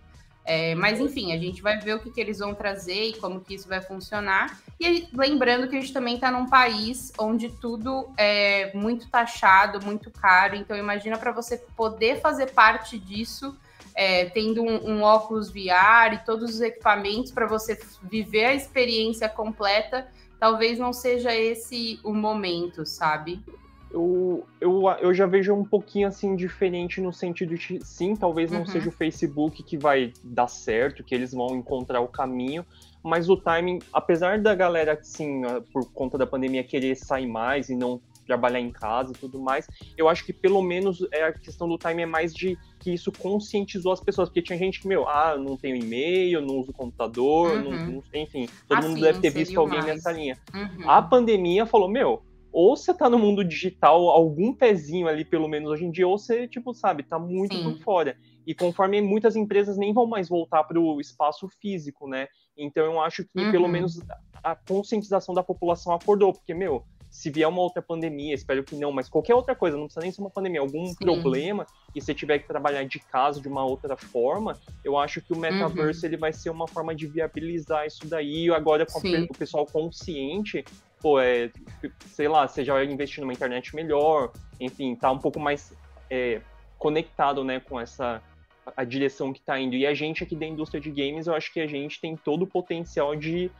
[0.50, 3.38] É, mas enfim, a gente vai ver o que, que eles vão trazer e como
[3.38, 4.58] que isso vai funcionar.
[4.80, 10.10] E lembrando que a gente também está num país onde tudo é muito taxado, muito
[10.10, 10.56] caro.
[10.56, 13.54] Então imagina para você poder fazer parte disso,
[13.94, 19.28] é, tendo um, um óculos VR e todos os equipamentos para você viver a experiência
[19.28, 20.08] completa,
[20.40, 23.44] talvez não seja esse o momento, sabe?
[23.90, 28.60] Eu, eu, eu já vejo um pouquinho assim diferente no sentido de sim, talvez não
[28.60, 28.66] Uhum.
[28.66, 32.64] seja o Facebook que vai dar certo, que eles vão encontrar o caminho,
[33.02, 37.68] mas o timing, apesar da galera, assim, ah, por conta da pandemia, querer sair mais
[37.68, 41.32] e não trabalhar em casa e tudo mais, eu acho que pelo menos é a
[41.32, 44.86] questão do timing é mais de que isso conscientizou as pessoas, porque tinha gente que,
[44.86, 47.64] meu, ah, não tenho e-mail, não uso computador, Uhum.
[47.86, 49.94] não, não- enfim, todo Ah, mundo sim, deve ter visto alguém mais.
[49.96, 50.36] nessa linha.
[50.54, 50.90] Uhum.
[50.90, 52.20] A pandemia falou, meu,
[52.52, 56.18] ou você tá no mundo digital, algum pezinho ali, pelo menos hoje em dia, ou
[56.18, 57.60] você, tipo, sabe, tá muito Sim.
[57.60, 58.16] por fora.
[58.46, 62.26] E conforme muitas empresas nem vão mais voltar para o espaço físico, né?
[62.56, 63.46] Então eu acho que Uhum.
[63.46, 63.94] pelo menos
[64.42, 68.92] a conscientização da população acordou, porque, meu, se vier uma outra pandemia, espero que não,
[68.92, 70.94] mas qualquer outra coisa, não precisa nem ser uma pandemia, algum Sim.
[70.94, 75.32] problema, e você tiver que trabalhar de casa de uma outra forma, eu acho que
[75.32, 78.46] o metaverso ele vai ser uma forma de viabilizar isso daí.
[78.46, 80.66] E agora com a o pessoal consciente,
[81.00, 81.50] pô, é,
[82.06, 85.72] sei lá, você já vai investir numa internet melhor, enfim, tá um pouco mais
[86.10, 86.40] é,
[86.78, 88.22] conectado, né, com essa
[88.76, 89.74] a direção que tá indo.
[89.74, 92.42] E a gente aqui da indústria de games, eu acho que a gente tem todo
[92.42, 93.50] o potencial de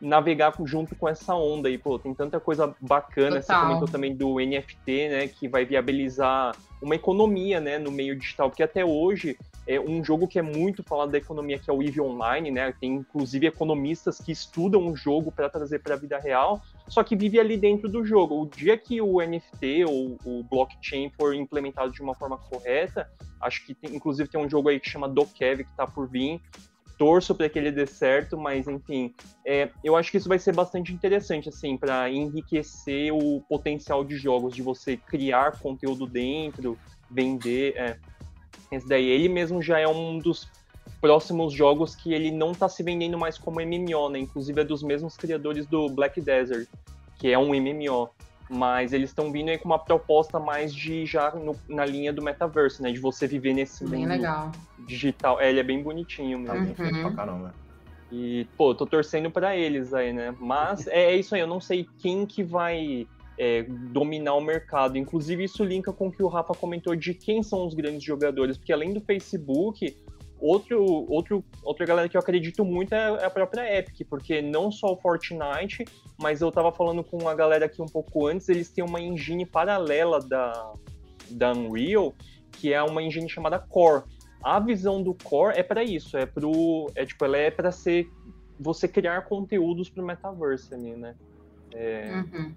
[0.00, 3.62] navegar junto com essa onda aí, pô, tem tanta coisa bacana, você Total.
[3.62, 8.62] comentou também do NFT, né, que vai viabilizar uma economia, né, no meio digital, porque
[8.62, 12.00] até hoje é um jogo que é muito falado da economia, que é o EVE
[12.00, 12.74] Online, né?
[12.78, 17.16] Tem inclusive economistas que estudam o jogo para trazer para a vida real, só que
[17.16, 18.40] vive ali dentro do jogo.
[18.40, 23.64] O dia que o NFT ou o blockchain for implementado de uma forma correta, acho
[23.64, 26.40] que tem, inclusive tem um jogo aí que chama Dokev que está por vir.
[26.96, 29.12] Torço para que ele dê certo, mas enfim,
[29.44, 34.16] é, eu acho que isso vai ser bastante interessante, assim, para enriquecer o potencial de
[34.16, 36.78] jogos, de você criar conteúdo dentro,
[37.10, 37.74] vender.
[37.76, 37.98] É.
[38.70, 40.48] Esse daí, ele mesmo já é um dos
[41.04, 44.20] próximos jogos que ele não está se vendendo mais como MMO, né?
[44.20, 46.66] Inclusive é dos mesmos criadores do Black Desert,
[47.18, 48.08] que é um MMO.
[48.48, 52.22] Mas eles estão vindo aí com uma proposta mais de já no, na linha do
[52.22, 52.90] metaverso, né?
[52.90, 54.52] De você viver nesse bem mundo legal.
[54.86, 55.38] digital.
[55.42, 56.54] É, ele é bem bonitinho mesmo.
[56.54, 57.54] Tá bem feito pra caramba.
[58.10, 60.34] E, pô, tô torcendo para eles aí, né?
[60.40, 64.96] Mas é, é, isso aí, eu não sei quem que vai é, dominar o mercado.
[64.96, 68.56] Inclusive, isso linka com o que o Rafa comentou de quem são os grandes jogadores,
[68.56, 69.94] porque além do Facebook,
[70.44, 74.70] Outro, outro, outra galera que eu acredito muito é, é a própria Epic, porque não
[74.70, 75.86] só o Fortnite,
[76.18, 79.46] mas eu tava falando com a galera aqui um pouco antes, eles têm uma engine
[79.46, 80.74] paralela da,
[81.30, 82.12] da Unreal,
[82.52, 84.04] que é uma engine chamada Core.
[84.42, 88.06] A visão do Core é para isso, é pro, é tipo, ela é para ser
[88.60, 91.14] você criar conteúdos pro metaverse ali, né?
[91.72, 92.52] É, uhum.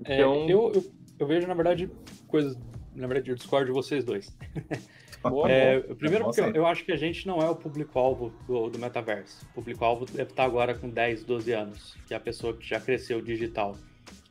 [0.00, 0.84] então, é, eu, eu,
[1.18, 1.90] eu, vejo na verdade
[2.28, 2.56] coisas,
[2.94, 4.32] na verdade eu discordo de vocês dois.
[5.22, 5.94] Boa, é, boa.
[5.96, 9.46] Primeiro, porque eu, eu, acho que a gente não é o público-alvo do, do metaverso.
[9.50, 12.80] O público-alvo deve estar agora com 10, 12 anos, que é a pessoa que já
[12.80, 13.76] cresceu digital.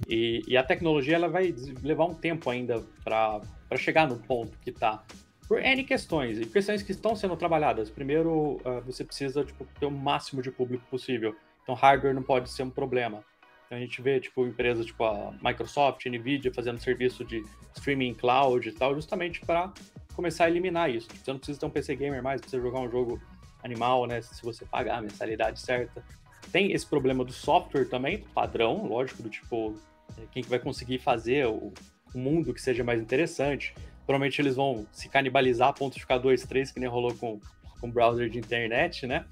[0.08, 3.42] E, e a tecnologia ela vai levar um tempo ainda para
[3.78, 5.04] chegar no ponto que está.
[5.48, 7.90] Por N questões, e questões que estão sendo trabalhadas.
[7.90, 11.36] Primeiro, uh, você precisa tipo, ter o máximo de público possível.
[11.64, 13.24] Então, hardware não pode ser um problema.
[13.66, 17.44] Então, a gente vê tipo, empresas tipo a Microsoft, Nvidia fazendo serviço de
[17.76, 19.74] streaming cloud e tal, justamente para
[20.12, 21.08] começar a eliminar isso.
[21.08, 23.22] Tipo, você não precisa ter um PC gamer mais, precisa jogar um jogo
[23.64, 24.22] animal, né?
[24.22, 26.04] Se você pagar a mensalidade certa.
[26.52, 29.76] Tem esse problema do software também, padrão, lógico, do tipo,
[30.18, 31.72] é, quem que vai conseguir fazer o,
[32.14, 33.74] o mundo que seja mais interessante.
[34.06, 37.40] Provavelmente eles vão se canibalizar a ponto de ficar 2, 3, que nem rolou com,
[37.80, 39.26] com browser de internet, né?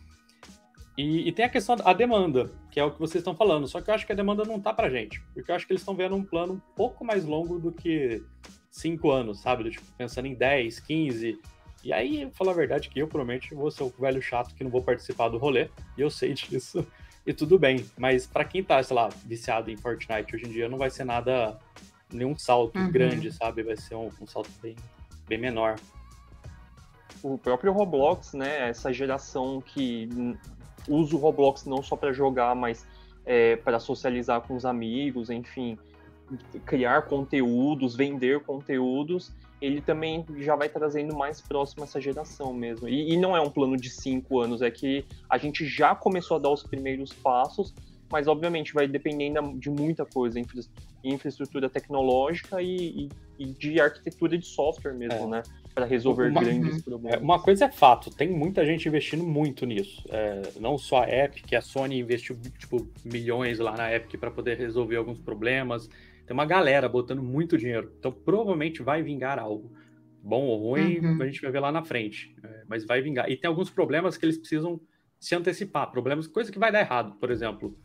[0.98, 3.66] E, e, tem a questão da demanda, que é o que vocês estão falando.
[3.68, 5.22] Só que eu acho que a demanda não tá pra gente.
[5.34, 8.22] Porque eu acho que eles estão vendo um plano um pouco mais longo do que
[8.70, 9.70] cinco anos, sabe?
[9.70, 11.40] Tipo, pensando em 10, 15.
[11.84, 14.72] E aí, falar a verdade, que eu provavelmente vou ser o velho chato que não
[14.72, 16.86] vou participar do rolê, e eu sei disso,
[17.26, 17.86] e tudo bem.
[17.98, 21.06] Mas para quem tá, sei lá, viciado em Fortnite hoje em dia, não vai ser
[21.06, 21.58] nada,
[22.12, 22.92] nenhum salto uhum.
[22.92, 23.64] grande, sabe?
[23.64, 24.76] Vai ser um, um salto bem,
[25.28, 25.76] bem menor.
[27.24, 28.70] O próprio Roblox, né?
[28.70, 30.08] Essa geração que
[30.88, 32.86] usa o Roblox não só para jogar, mas
[33.26, 35.78] é, para socializar com os amigos, enfim
[36.66, 42.88] criar conteúdos, vender conteúdos, ele também já vai trazendo mais próximo essa geração mesmo.
[42.88, 46.38] E, e, não é um plano de cinco anos, é que a gente já começou
[46.38, 47.74] a dar os primeiros passos,
[48.12, 50.62] mas obviamente vai dependendo de muita coisa, infra,
[51.04, 55.28] infraestrutura tecnológica e, e, e, de arquitetura de software mesmo, é.
[55.28, 55.44] né?
[55.76, 56.82] Para resolver uma, grandes uhum.
[56.82, 57.20] problemas.
[57.20, 60.04] É, uma coisa é fato, tem muita gente investindo muito nisso.
[60.10, 64.58] É, não só a Epic, a Sony investiu tipo, milhões lá na Epic para poder
[64.58, 65.90] resolver alguns problemas.
[66.30, 67.92] Tem uma galera botando muito dinheiro.
[67.98, 69.74] Então provavelmente vai vingar algo.
[70.22, 71.20] Bom ou ruim, uhum.
[71.20, 72.36] a gente vai ver lá na frente.
[72.44, 73.28] É, mas vai vingar.
[73.32, 74.80] E tem alguns problemas que eles precisam
[75.20, 75.90] se antecipar.
[75.90, 77.16] Problemas, coisa que vai dar errado.
[77.16, 77.76] Por exemplo,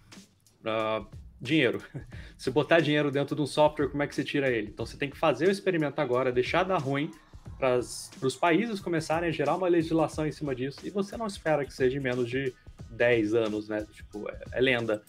[0.60, 1.06] uh,
[1.40, 1.82] dinheiro.
[2.36, 4.68] Se botar dinheiro dentro de um software, como é que você tira ele?
[4.68, 7.10] Então você tem que fazer o experimento agora, deixar dar ruim
[7.58, 10.80] para os países começarem a gerar uma legislação em cima disso.
[10.84, 12.52] E você não espera que seja em menos de
[12.90, 13.86] 10 anos, né?
[13.90, 15.02] Tipo, é, é lenda.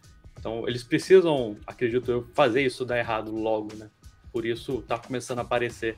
[0.46, 3.90] Então, eles precisam, acredito eu, fazer isso dar errado logo, né?
[4.32, 5.98] Por isso está começando a aparecer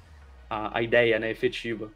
[0.49, 1.91] a, a ideia, né, efetiva.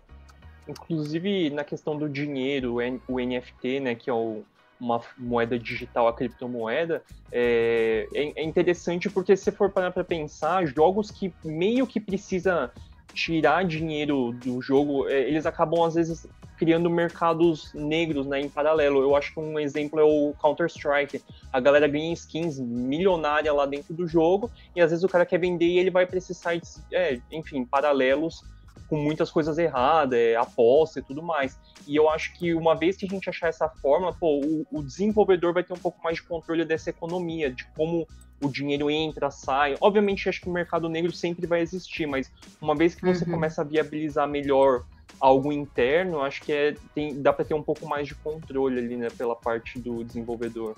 [0.67, 4.43] Inclusive, na questão do dinheiro, o NFT, né, que é o,
[4.77, 10.65] uma moeda digital, a criptomoeda, é, é, é interessante porque se for parar para pensar,
[10.65, 12.69] jogos que meio que precisa
[13.13, 19.01] tirar dinheiro do jogo, é, eles acabam às vezes criando mercados negros né, em paralelo.
[19.01, 21.21] Eu acho que um exemplo é o Counter-Strike.
[21.51, 25.39] A galera ganha skins milionária lá dentro do jogo e às vezes o cara quer
[25.39, 28.43] vender e ele vai para esses sites, é, enfim, paralelos
[28.91, 31.57] com muitas coisas erradas, é, aposta e tudo mais.
[31.87, 34.83] E eu acho que uma vez que a gente achar essa fórmula, pô, o, o
[34.83, 38.05] desenvolvedor vai ter um pouco mais de controle dessa economia, de como
[38.43, 39.77] o dinheiro entra, sai.
[39.79, 42.29] Obviamente, acho que o mercado negro sempre vai existir, mas
[42.61, 43.31] uma vez que você uhum.
[43.31, 44.83] começa a viabilizar melhor
[45.21, 48.97] algo interno, acho que é, tem, dá para ter um pouco mais de controle ali,
[48.97, 50.75] né, pela parte do desenvolvedor.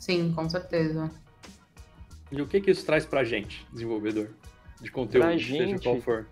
[0.00, 1.10] Sim, com certeza.
[2.30, 4.30] E o que que isso traz pra gente, desenvolvedor?
[4.82, 6.26] De conteúdo, pra gente, seja qual for?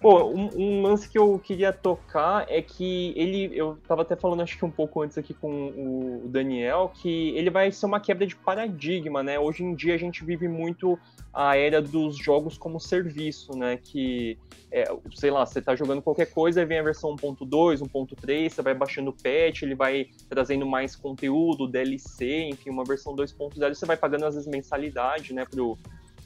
[0.00, 4.42] Pô, um, um, lance que eu queria tocar é que ele, eu tava até falando
[4.42, 8.26] acho que um pouco antes aqui com o Daniel, que ele vai ser uma quebra
[8.26, 9.38] de paradigma, né?
[9.38, 10.98] Hoje em dia a gente vive muito
[11.34, 13.76] a era dos jogos como serviço, né?
[13.76, 14.38] Que,
[14.72, 18.62] é, sei lá, você tá jogando qualquer coisa, aí vem a versão 1.2, 1.3, você
[18.62, 23.84] vai baixando o patch, ele vai trazendo mais conteúdo, DLC, enfim, uma versão 2.0, você
[23.84, 25.78] vai pagando às vezes mensalidade, né, pro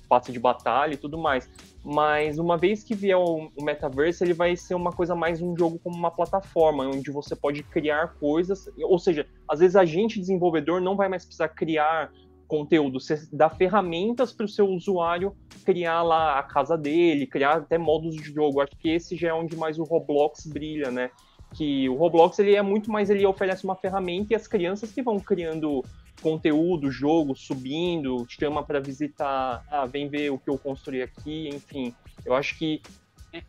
[0.05, 1.49] passe de batalha e tudo mais.
[1.85, 5.57] Mas uma vez que vier o, o metaverso, ele vai ser uma coisa mais um
[5.57, 10.19] jogo como uma plataforma, onde você pode criar coisas, ou seja, às vezes a gente
[10.19, 12.11] desenvolvedor não vai mais precisar criar
[12.47, 17.79] conteúdo, você dá ferramentas para o seu usuário criar lá a casa dele, criar até
[17.79, 18.61] modos de jogo.
[18.61, 21.11] Acho que esse já é onde mais o Roblox brilha, né?
[21.55, 25.03] Que o Roblox ele é muito mais ele oferece uma ferramenta e as crianças que
[25.03, 25.83] vão criando
[26.25, 31.95] conteúdo, jogo, subindo, chama para visitar, ah, vem ver o que eu construí aqui, enfim.
[32.25, 32.81] Eu acho que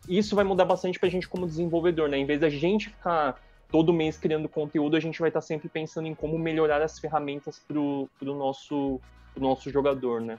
[0.06, 2.18] isso vai mudar bastante para a gente como desenvolvedor, né?
[2.18, 5.70] Em vez da gente ficar todo mês criando conteúdo, a gente vai estar tá sempre
[5.70, 9.00] pensando em como melhorar as ferramentas para o nosso,
[9.32, 10.38] pro nosso jogador, né?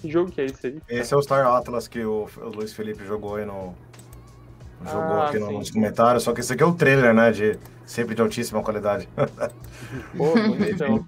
[0.00, 0.82] Que jogo que é esse aí?
[0.88, 3.74] Esse é o Star Atlas que o, o Luiz Felipe jogou aí no.
[4.84, 5.58] Jogou ah, aqui sim.
[5.58, 7.30] nos comentários, só que esse aqui é o trailer, né?
[7.30, 9.08] De, sempre de altíssima qualidade.
[10.16, 10.34] Pô,
[10.68, 11.06] então.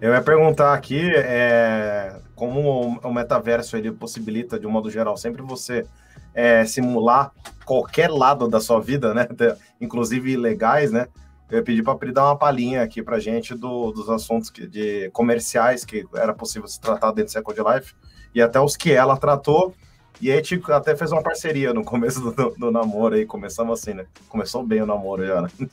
[0.00, 5.40] Eu ia perguntar aqui é, como o metaverso ele possibilita, de um modo geral, sempre
[5.40, 5.86] você
[6.34, 7.32] é, simular
[7.64, 9.26] qualquer lado da sua vida, né?
[9.80, 11.08] Inclusive legais, né?
[11.50, 14.66] Eu ia pedir para Pri dar uma palhinha aqui para gente do, dos assuntos que,
[14.66, 17.94] de comerciais que era possível se tratar dentro do Second Life
[18.34, 19.74] e até os que ela tratou.
[20.22, 23.26] E aí, tipo, até fez uma parceria no começo do, do, namoro aí.
[23.26, 24.06] Começamos assim, né?
[24.28, 25.48] Começou bem o namoro já, né?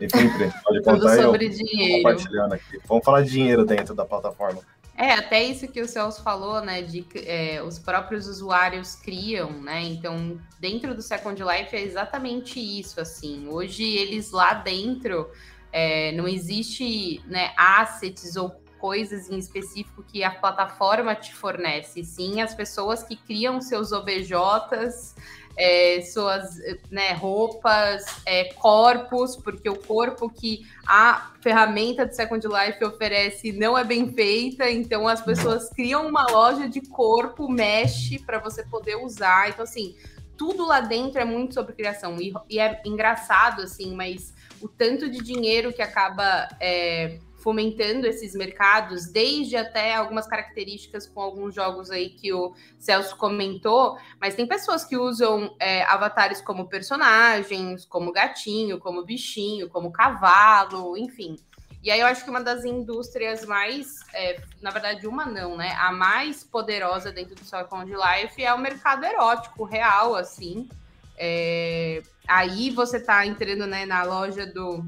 [0.00, 0.30] Enfim,
[0.62, 2.02] pode contar Tudo sobre aí, dinheiro.
[2.04, 2.78] Compartilhando aqui.
[2.86, 4.62] Vamos falar de dinheiro dentro da plataforma.
[4.96, 6.82] É, até isso que o Celso falou, né?
[6.82, 9.82] De é, os próprios usuários criam, né?
[9.82, 13.48] Então, dentro do Second Life é exatamente isso, assim.
[13.48, 15.28] Hoje eles lá dentro
[15.72, 22.40] é, não existe né, assets ou coisas em específico que a plataforma te fornece, sim
[22.40, 25.14] as pessoas que criam seus OBJs,
[25.56, 26.58] é, suas
[26.90, 33.76] né, roupas, é, corpos, porque o corpo que a ferramenta de Second Life oferece não
[33.76, 38.96] é bem feita, então as pessoas criam uma loja de corpo mesh para você poder
[38.96, 39.50] usar.
[39.50, 39.94] Então, assim,
[40.40, 42.16] tudo lá dentro é muito sobre criação.
[42.18, 46.48] E, e é engraçado, assim, mas o tanto de dinheiro que acaba.
[46.58, 53.16] É, fomentando esses mercados, desde até algumas características com alguns jogos aí que o Celso
[53.16, 59.90] comentou, mas tem pessoas que usam é, avatares como personagens, como gatinho, como bichinho, como
[59.90, 61.36] cavalo, enfim.
[61.82, 65.74] E aí eu acho que uma das indústrias mais, é, na verdade, uma não, né?
[65.78, 70.68] A mais poderosa dentro do Second Life é o mercado erótico real, assim.
[71.16, 74.84] É, aí você tá entrando né, na loja do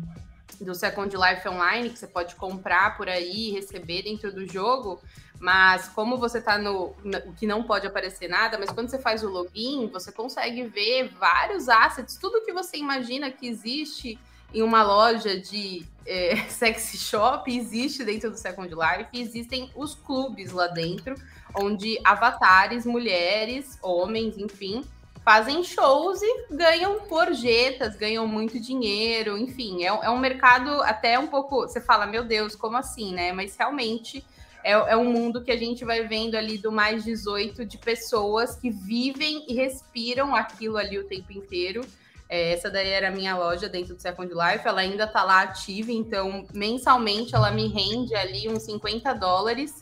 [0.63, 5.01] do Second Life Online, que você pode comprar por aí e receber dentro do jogo,
[5.39, 9.23] mas como você está no, no, que não pode aparecer nada, mas quando você faz
[9.25, 14.19] o login, você consegue ver vários assets, tudo que você imagina que existe
[14.55, 20.53] em uma loja de é, sexy shop existe dentro do Second Life, existem os clubes
[20.53, 21.15] lá dentro,
[21.55, 24.85] onde avatares, mulheres, homens, enfim,
[25.25, 31.27] fazem shows e ganham gorjetas, ganham muito dinheiro, enfim, é, é, um mercado até um
[31.27, 31.63] pouco.
[31.63, 33.33] Você fala, meu Deus, como assim, né?
[33.33, 34.25] Mas realmente
[34.65, 38.57] é, é um mundo que a gente vai vendo ali do mais 18 de pessoas
[38.57, 41.83] que vivem e respiram aquilo ali o tempo inteiro.
[42.29, 45.43] É, essa daí era a minha loja dentro do Second Life, ela ainda tá lá
[45.43, 49.79] ativa, então mensalmente ela me rende ali uns 50 dólares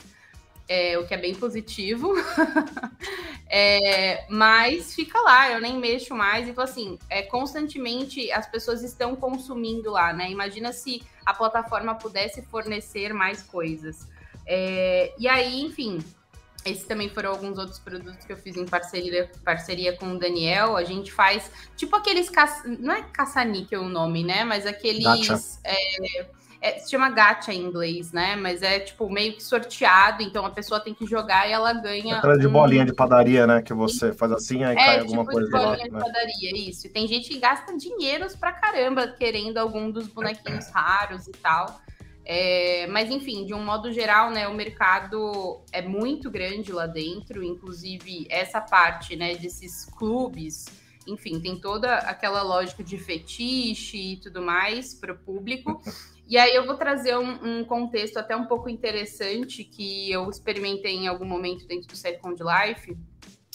[0.70, 2.14] é, o que é bem positivo.
[3.50, 6.46] é, mas fica lá, eu nem mexo mais.
[6.46, 10.30] E assim, é, constantemente as pessoas estão consumindo lá, né?
[10.30, 14.06] Imagina se a plataforma pudesse fornecer mais coisas.
[14.46, 15.98] É, e aí, enfim,
[16.64, 20.76] esses também foram alguns outros produtos que eu fiz em parceria, parceria com o Daniel.
[20.76, 22.30] A gente faz tipo aqueles.
[22.30, 22.62] Ca...
[22.78, 24.44] Não é caça-níquel o nome, né?
[24.44, 25.58] Mas aqueles.
[25.64, 26.26] É,
[26.60, 28.36] é, se chama gacha em inglês, né?
[28.36, 32.18] Mas é tipo meio que sorteado, então a pessoa tem que jogar e ela ganha.
[32.18, 32.52] Aquela de um...
[32.52, 33.62] bolinha de padaria, né?
[33.62, 35.84] Que você faz assim, aí é, cai tipo alguma coisa de bolinha lá.
[35.84, 36.00] de né?
[36.00, 36.86] padaria, isso.
[36.86, 41.80] E tem gente que gasta dinheiros pra caramba querendo algum dos bonequinhos raros e tal.
[42.24, 47.42] É, mas enfim, de um modo geral, né, o mercado é muito grande lá dentro,
[47.42, 50.66] inclusive essa parte, né, desses clubes,
[51.06, 55.82] enfim, tem toda aquela lógica de fetiche e tudo mais para o público.
[56.30, 60.94] E aí eu vou trazer um, um, contexto até um pouco interessante que eu experimentei
[60.94, 62.96] em algum momento dentro do Second Life,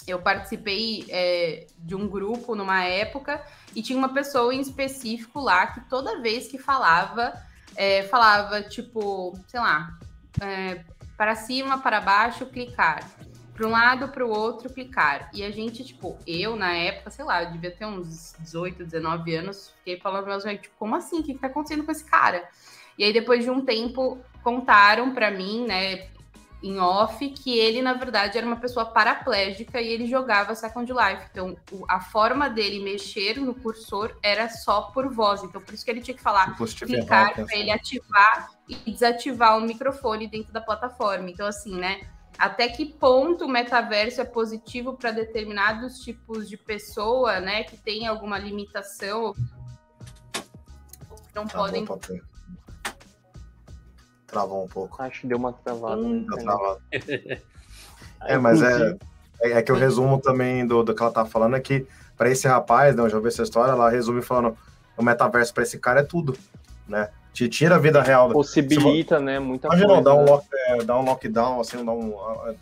[0.06, 3.42] eu participei é, de um grupo numa época
[3.74, 7.34] e tinha uma pessoa em específico lá que toda vez que falava,
[7.78, 9.98] é, falava tipo, sei lá,
[10.42, 10.84] é,
[11.16, 13.10] para cima, para baixo, clicar.
[13.56, 15.30] Para um lado, para o outro, clicar.
[15.34, 19.34] E a gente, tipo, eu na época, sei lá, eu devia ter uns 18, 19
[19.34, 21.20] anos, fiquei falando meus amigos, tipo, como assim?
[21.20, 22.48] O que, está acontecendo com esse cara?
[22.98, 26.10] E aí, depois de um tempo, contaram para mim, né,
[26.62, 31.28] em off, que ele, na verdade, era uma pessoa paraplégica e ele jogava Second Life.
[31.32, 35.44] Então, o, a forma dele mexer no cursor era só por voz.
[35.44, 39.62] Então, por isso que ele tinha que falar, clicar para ele ativar e desativar o
[39.62, 41.30] microfone dentro da plataforma.
[41.30, 42.02] Então, assim, né?
[42.38, 47.64] Até que ponto o metaverso é positivo para determinados tipos de pessoa, né?
[47.64, 49.34] Que tem alguma limitação.
[51.34, 51.86] Não tá podem.
[54.28, 55.02] Travou um pouco.
[55.02, 56.02] Acho que deu uma travada.
[56.02, 56.26] Hum,
[58.22, 58.98] é, mas é,
[59.42, 62.30] é, é, que o resumo também do, do que ela tá falando é que para
[62.30, 64.58] esse rapaz, né, eu já ouvi essa história, ela resume falando
[64.98, 66.38] o metaverso para esse cara é tudo,
[66.88, 67.10] né?
[67.36, 68.30] Te tira a vida real.
[68.32, 69.40] Possibilita, né?
[69.40, 70.04] Muita Imagina, coisa.
[70.04, 72.16] Dá um, lock, é, dá um lockdown, assim, dá um,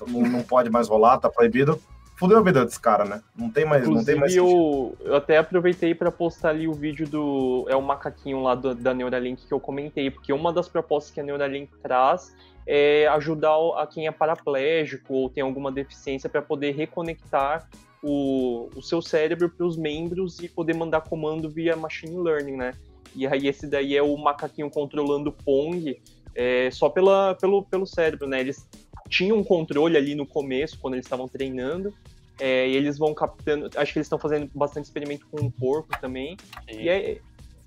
[0.08, 1.80] não, não pode mais rolar, tá proibido
[2.16, 3.22] fudeu a vida desse cara, né?
[3.36, 6.74] Não tem mais, Inclusive, não tem mais eu, eu até aproveitei para postar ali o
[6.74, 10.70] vídeo do é o macaquinho lá do, da Neuralink que eu comentei, porque uma das
[10.70, 12.34] propostas que a Neuralink traz
[12.66, 17.68] é ajudar a quem é paraplégico ou tem alguma deficiência para poder reconectar
[18.02, 22.72] o, o seu cérebro para os membros e poder mandar comando via machine learning, né?
[23.16, 26.00] E aí esse daí é o macaquinho controlando o Pong
[26.36, 28.40] é, só pela, pelo, pelo cérebro, né?
[28.40, 28.68] Eles
[29.10, 31.94] tinham um controle ali no começo, quando eles estavam treinando,
[32.40, 33.70] é, e eles vão captando.
[33.76, 36.38] Acho que eles estão fazendo bastante experimento com o porco também.
[36.70, 36.82] Sim.
[36.82, 37.22] E é.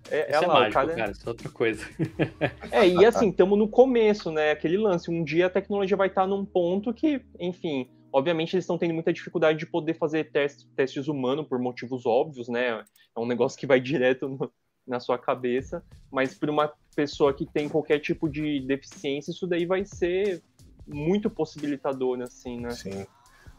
[0.08, 0.94] É, é, é lá, mágico, cara...
[0.94, 1.84] cara, isso é outra coisa.
[2.70, 4.52] é, e assim, estamos no começo, né?
[4.52, 5.10] Aquele lance.
[5.10, 9.12] Um dia a tecnologia vai estar num ponto que, enfim, obviamente eles estão tendo muita
[9.12, 12.84] dificuldade de poder fazer testes, testes humanos por motivos óbvios, né?
[13.16, 14.52] É um negócio que vai direto no,
[14.86, 19.66] na sua cabeça, mas para uma pessoa que tem qualquer tipo de deficiência, isso daí
[19.66, 20.42] vai ser
[20.86, 22.70] muito possibilitador, assim, né?
[22.70, 23.06] Sim.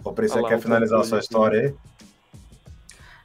[0.03, 1.75] Ô, Pri, você quer finalizar a sua história aí?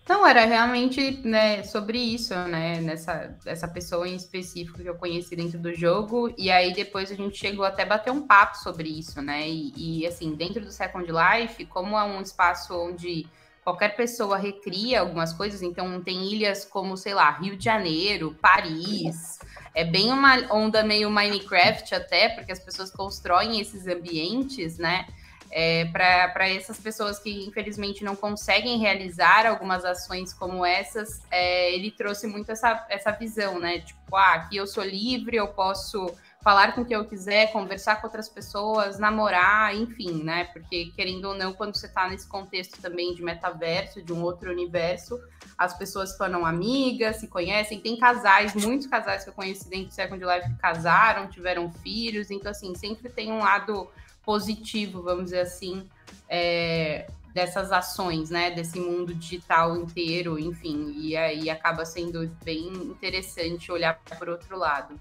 [0.08, 2.80] Não, era realmente né, sobre isso, né?
[2.80, 6.34] Nessa essa pessoa em específico que eu conheci dentro do jogo.
[6.36, 9.48] E aí depois a gente chegou até a bater um papo sobre isso, né?
[9.48, 13.26] E, e assim, dentro do Second Life, como é um espaço onde
[13.64, 19.38] qualquer pessoa recria algumas coisas, então tem ilhas como, sei lá, Rio de Janeiro, Paris.
[19.74, 25.06] É bem uma onda meio Minecraft até, porque as pessoas constroem esses ambientes, né?
[25.52, 31.90] é, para essas pessoas que infelizmente não conseguem realizar algumas ações como essas, é, ele
[31.90, 33.80] trouxe muito essa, essa visão, né?
[33.80, 36.10] Tipo, ah, aqui eu sou livre, eu posso
[36.42, 40.44] falar com quem eu quiser, conversar com outras pessoas, namorar, enfim, né?
[40.44, 44.50] Porque, querendo ou não, quando você está nesse contexto também de metaverso, de um outro
[44.50, 45.20] universo,
[45.56, 47.80] as pessoas tornam amigas, se conhecem.
[47.80, 52.50] Tem casais, muitos casais que eu conheci dentro do Second Life casaram, tiveram filhos, então,
[52.50, 53.88] assim, sempre tem um lado
[54.24, 55.88] positivo, vamos dizer assim,
[56.28, 63.70] é, dessas ações, né, desse mundo digital inteiro, enfim, e aí acaba sendo bem interessante
[63.70, 65.00] olhar por outro lado.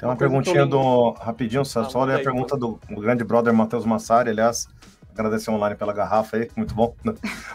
[0.00, 1.10] Tem uma, uma perguntinha do.
[1.12, 4.66] Rapidinho, só, só ler a pergunta do, do grande brother Matheus Massari, aliás,
[5.12, 6.94] agradecer online pela garrafa aí, muito bom.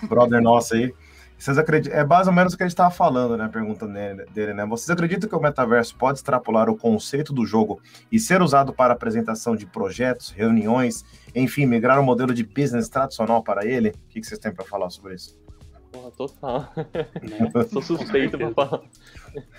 [0.07, 0.93] brother nosso aí.
[1.37, 1.99] Vocês acreditam?
[1.99, 3.45] É mais ou menos o que a gente estava falando, né?
[3.45, 4.65] A pergunta dele, né?
[4.65, 7.81] Vocês acreditam que o metaverso pode extrapolar o conceito do jogo
[8.11, 11.03] e ser usado para apresentação de projetos, reuniões,
[11.33, 13.89] enfim, migrar o um modelo de business tradicional para ele?
[13.89, 15.44] O que vocês têm para falar sobre isso?
[15.95, 16.73] Porra, total.
[16.75, 17.51] Né?
[17.71, 18.81] Sou suspeito para falar.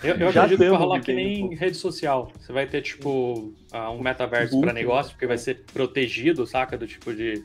[0.02, 2.30] Eu, eu acredito que vai rolar que nem rede social.
[2.38, 6.76] Você vai ter, tipo, ah, um metaverso para negócio, porque vai ser protegido, saca?
[6.76, 7.42] Do tipo de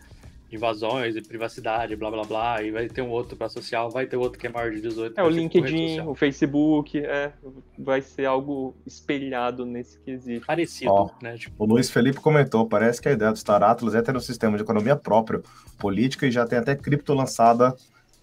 [0.52, 4.18] invasões e privacidade, blá blá blá, e vai ter um outro para social, vai ter
[4.18, 5.18] outro que é maior de 18.
[5.18, 7.32] É, o LinkedIn, o Facebook, é,
[7.80, 10.46] vai ser algo espelhado nesse quesito.
[10.46, 11.38] Parecido, Ó, né?
[11.38, 11.56] Tipo...
[11.58, 14.58] O Luiz Felipe comentou, parece que a ideia do Star Atlas é ter um sistema
[14.58, 15.42] de economia próprio,
[15.78, 17.74] política, e já tem até cripto lançada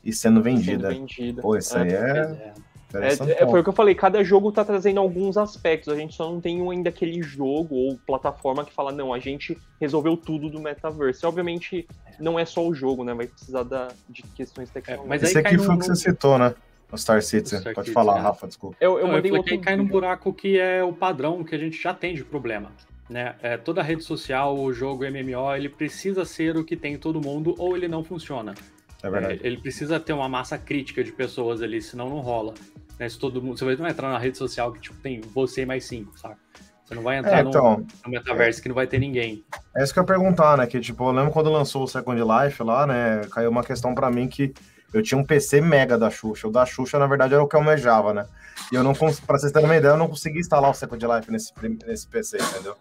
[0.05, 0.89] e sendo vendida.
[0.89, 1.43] Sendo vendida.
[1.43, 1.95] Pô, isso é, aí é...
[1.95, 2.69] é.
[2.95, 5.93] É, é, foi o que eu falei, cada jogo tá trazendo alguns aspectos.
[5.93, 9.59] A gente só não tem ainda aquele jogo ou plataforma que fala, não, a gente
[9.79, 11.25] resolveu tudo do metaverso.
[11.25, 11.87] E, obviamente,
[12.19, 13.13] não é só o jogo, né?
[13.13, 15.07] Vai precisar da, de questões tecnológicas.
[15.07, 16.55] É, mas Esse aqui foi o que você citou, né?
[16.91, 17.61] O Star Citizen.
[17.61, 18.21] Star Pode falar, é.
[18.21, 18.77] Rafa, desculpa.
[18.81, 19.61] Eu, eu não, mandei eu outro...
[19.61, 22.73] cai num buraco que é o padrão que a gente já tem de problema.
[23.11, 23.35] Né?
[23.43, 27.55] É, toda rede social, o jogo MMO, ele precisa ser o que tem todo mundo
[27.59, 28.55] ou ele não funciona.
[29.03, 29.41] É verdade.
[29.43, 32.55] É, ele precisa ter uma massa crítica de pessoas ali, senão não rola.
[32.99, 33.09] Né?
[33.09, 36.19] Se todo mundo, você vai entrar na rede social que tipo, tem você mais cinco,
[36.19, 36.37] sabe?
[36.85, 37.87] Você não vai entrar É, então.
[38.05, 39.45] no, metaverso que não vai ter ninguém.
[39.77, 40.67] É isso que eu ia perguntar, né?
[40.67, 43.21] Que, tipo, eu lembro quando lançou o Second Life lá, né?
[43.31, 44.55] Caiu uma questão pra mim que
[44.95, 46.49] eu tinha um PC mega da Xuxa.
[46.49, 48.27] O da Xuxa, na verdade, era o que eu almejava, né?
[48.73, 51.07] E eu não consegui, pra vocês terem uma ideia, eu não consegui instalar o Second
[51.07, 51.53] Life nesse,
[51.87, 52.75] nesse PC, entendeu?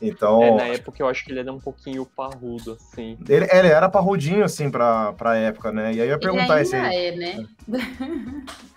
[0.00, 3.18] Então, É, na época eu acho que ele era um pouquinho parrudo, assim.
[3.28, 5.92] ele, ele era parrudinho, assim, pra, pra época, né?
[5.92, 6.68] E aí eu ia perguntar aí.
[6.72, 7.46] é, né?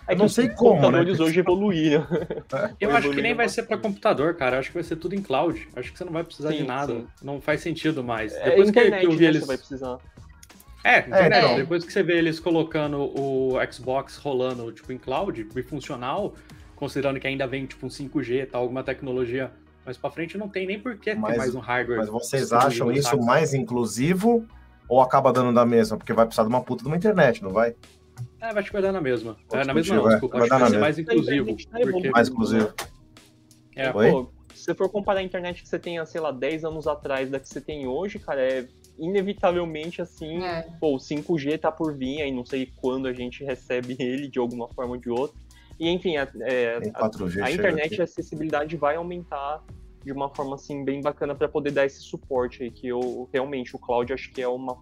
[0.08, 0.80] É Eu não sei os como, né?
[0.80, 2.04] computadores hoje evoluíram.
[2.80, 4.56] Eu acho que nem vai ser para computador, cara.
[4.56, 5.68] Eu acho que vai ser tudo em cloud.
[5.76, 6.92] Acho que você não vai precisar de Sim, nada.
[6.92, 7.06] sim.
[7.22, 8.32] Não faz sentido mais.
[8.34, 9.40] É, Depois que, internet, que eu vi né, eles.
[9.42, 9.98] você vai precisar.
[10.84, 11.38] É, internet.
[11.44, 11.56] então.
[11.56, 16.34] Depois que você vê eles colocando o Xbox rolando tipo em cloud e funcional,
[16.74, 19.52] considerando que ainda vem tipo um 5G, tal, alguma tecnologia
[19.84, 21.98] mais para frente, não tem nem por que ter Mas- mais um hardware.
[21.98, 23.24] Mas vocês acham isso sabe?
[23.24, 24.46] mais inclusivo
[24.88, 25.96] ou acaba dando da mesma?
[25.96, 27.74] Porque vai precisar de uma puta de uma internet, não vai?
[28.40, 29.36] É, vai te dar na mesma.
[29.52, 30.12] É, na mesma não, vai.
[30.12, 30.38] desculpa.
[30.38, 31.12] Vai Acho que vai ser mais mesma.
[31.14, 31.56] inclusivo.
[31.70, 32.10] Tá Porque.
[32.10, 32.72] Mais inclusivo.
[33.74, 34.10] é, Oi?
[34.10, 37.28] Pô, se você for comparar a internet que você tem, sei lá, 10 anos atrás
[37.30, 38.68] da que você tem hoje, cara, é
[38.98, 40.62] inevitavelmente assim, É.
[40.80, 44.38] pô, o 5G tá por vir, aí não sei quando a gente recebe ele de
[44.38, 45.36] alguma forma ou de outra.
[45.78, 49.62] E enfim, a, é, a- 4G a internet e a acessibilidade vai aumentar
[50.04, 53.74] de uma forma assim bem bacana para poder dar esse suporte aí que eu realmente
[53.76, 54.76] o cloud acho que é uma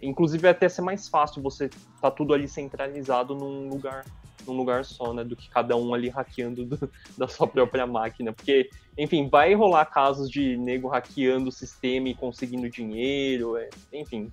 [0.00, 1.68] inclusive até ser mais fácil você
[2.00, 4.04] tá tudo ali centralizado num lugar
[4.46, 8.32] num lugar só, né, do que cada um ali hackeando do- da sua própria máquina,
[8.32, 8.68] porque
[8.98, 14.32] enfim, vai rolar casos de nego hackeando o sistema e conseguindo dinheiro, é, enfim,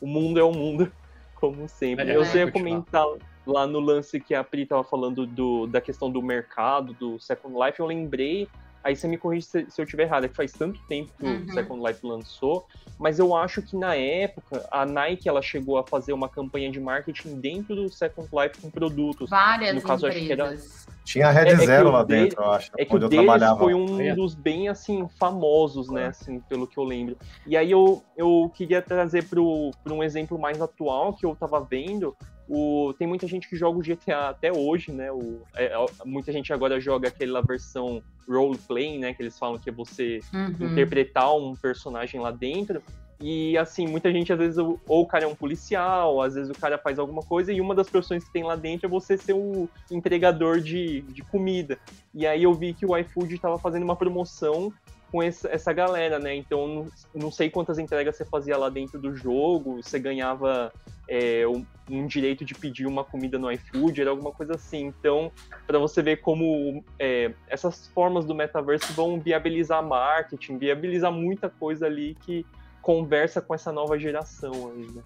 [0.00, 0.92] o mundo é o mundo
[1.34, 2.10] como sempre.
[2.10, 3.04] É, eu é, ia comentar
[3.46, 7.54] lá no lance que a Pri tava falando do, da questão do mercado, do Second
[7.58, 8.48] Life, eu lembrei,
[8.82, 11.24] aí você me corrige se, se eu estiver errado, é que faz tanto tempo que
[11.24, 11.44] Uhum.
[11.48, 12.64] o Second Life lançou,
[12.98, 16.78] mas eu acho que na época a Nike ela chegou a fazer uma campanha de
[16.80, 19.28] marketing dentro do Second Life com produtos.
[19.30, 20.84] Várias No caso, acho que era- empresas.
[21.04, 22.94] Tinha a Red É- é que Zero o lá dele- dentro, eu acho, É que
[22.96, 23.58] onde o eu trabalhava.
[23.58, 24.14] foi um É.
[24.14, 27.18] dos bem, assim, famosos, né, assim, pelo que eu lembro.
[27.46, 32.16] E aí eu, eu queria trazer para um exemplo mais atual que eu tava vendo,
[32.48, 36.30] o, tem muita gente que joga o GTA até hoje, né, o, é, é, muita
[36.32, 40.68] gente agora joga aquela versão roleplay, né, que eles falam que é você Uhum.
[40.70, 42.82] interpretar um personagem lá dentro.
[43.20, 46.50] E assim, muita gente, às vezes, ou ou o cara é um policial, às vezes
[46.50, 49.16] o cara faz alguma coisa, e uma das profissões que tem lá dentro é você
[49.16, 51.78] ser o entregador de, de comida.
[52.12, 54.72] E aí eu vi que o iFood estava fazendo uma promoção
[55.10, 56.34] com essa, galera, né?
[56.34, 60.72] Então, não, não sei quantas entregas você fazia lá dentro do jogo, você ganhava
[61.08, 64.86] é, um, um direito de pedir uma comida no iFood, era alguma coisa assim.
[64.86, 65.30] Então,
[65.66, 71.86] para você ver como é, essas formas do metaverso vão viabilizar marketing, viabilizar muita coisa
[71.86, 72.44] ali que
[72.82, 75.02] conversa com essa nova geração aí, né?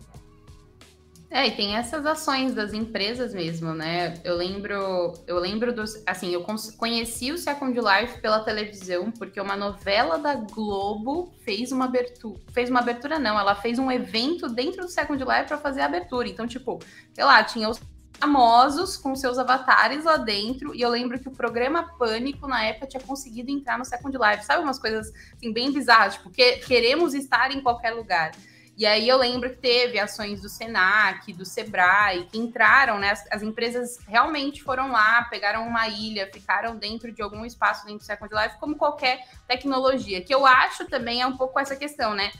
[1.31, 4.15] É, e tem essas ações das empresas mesmo, né?
[4.25, 6.43] Eu lembro, eu lembro dos, assim, eu
[6.79, 12.71] conheci o Second Life pela televisão porque uma novela da Globo fez uma abertura, fez
[12.71, 16.27] uma abertura não, ela fez um evento dentro do Second Life para fazer a abertura.
[16.29, 16.79] Então, tipo,
[17.13, 17.79] sei lá, tinha os
[18.19, 22.87] famosos com seus avatares lá dentro e eu lembro que o programa Pânico na época
[22.87, 24.47] tinha conseguido entrar no Second Life.
[24.47, 28.33] Sabe umas coisas assim bem bizarras, tipo, que queremos estar em qualquer lugar.
[28.79, 33.11] E aí eu lembro que teve ações do Senac, do Sebrae, que entraram, né?
[33.11, 37.99] As, as empresas realmente foram lá, pegaram uma ilha, ficaram dentro de algum espaço dentro
[37.99, 40.23] do Second Life, como qualquer tecnologia.
[40.23, 42.31] Que eu acho também é um pouco essa questão, né?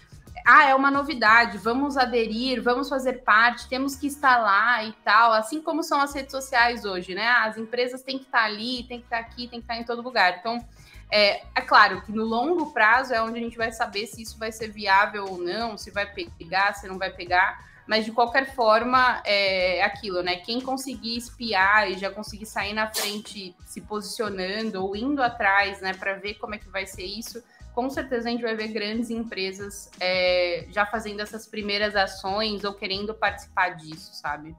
[0.47, 5.33] Ah, é uma novidade, vamos aderir, vamos fazer parte, temos que estar lá e tal,
[5.33, 7.27] assim como são as redes sociais hoje, né?
[7.27, 10.03] As empresas têm que estar ali, têm que estar aqui, têm que estar em todo
[10.03, 10.37] lugar.
[10.39, 10.65] Então,
[11.11, 14.39] é, é, claro que no longo prazo é onde a gente vai saber se isso
[14.39, 17.67] vai ser viável ou não, se vai pegar, se não vai pegar.
[17.87, 20.37] Mas de qualquer forma, é aquilo, né?
[20.37, 25.95] Quem conseguir espiar e já conseguir sair na frente, se posicionando ou indo atrás, né,
[25.95, 27.43] para ver como é que vai ser isso,
[27.75, 32.75] com certeza a gente vai ver grandes empresas é, já fazendo essas primeiras ações ou
[32.75, 34.55] querendo participar disso, sabe?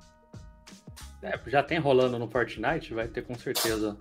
[1.22, 3.96] É, já tem rolando no Fortnite, vai ter com certeza.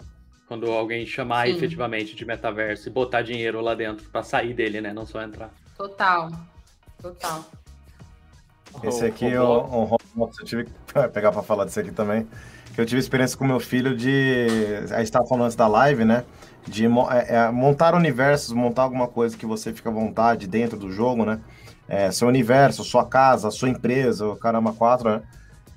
[0.49, 1.57] Quando alguém chamar Sim.
[1.57, 4.94] efetivamente de metaverso e botar dinheiro lá dentro pra sair dele, né?
[4.94, 5.51] Não só entrar.
[5.76, 6.30] Total.
[7.01, 7.44] Total.
[8.82, 10.72] Esse aqui é um Roblox, eu tive que
[11.12, 12.26] pegar para falar disso aqui também.
[12.74, 14.46] Que eu tive experiência com meu filho de.
[14.90, 16.24] A gente estava falando antes da live, né?
[16.66, 16.88] De é,
[17.36, 21.40] é, montar universos, montar alguma coisa que você fica à vontade dentro do jogo, né?
[21.86, 25.22] É, seu universo, sua casa, sua empresa, o caramba, quatro, né?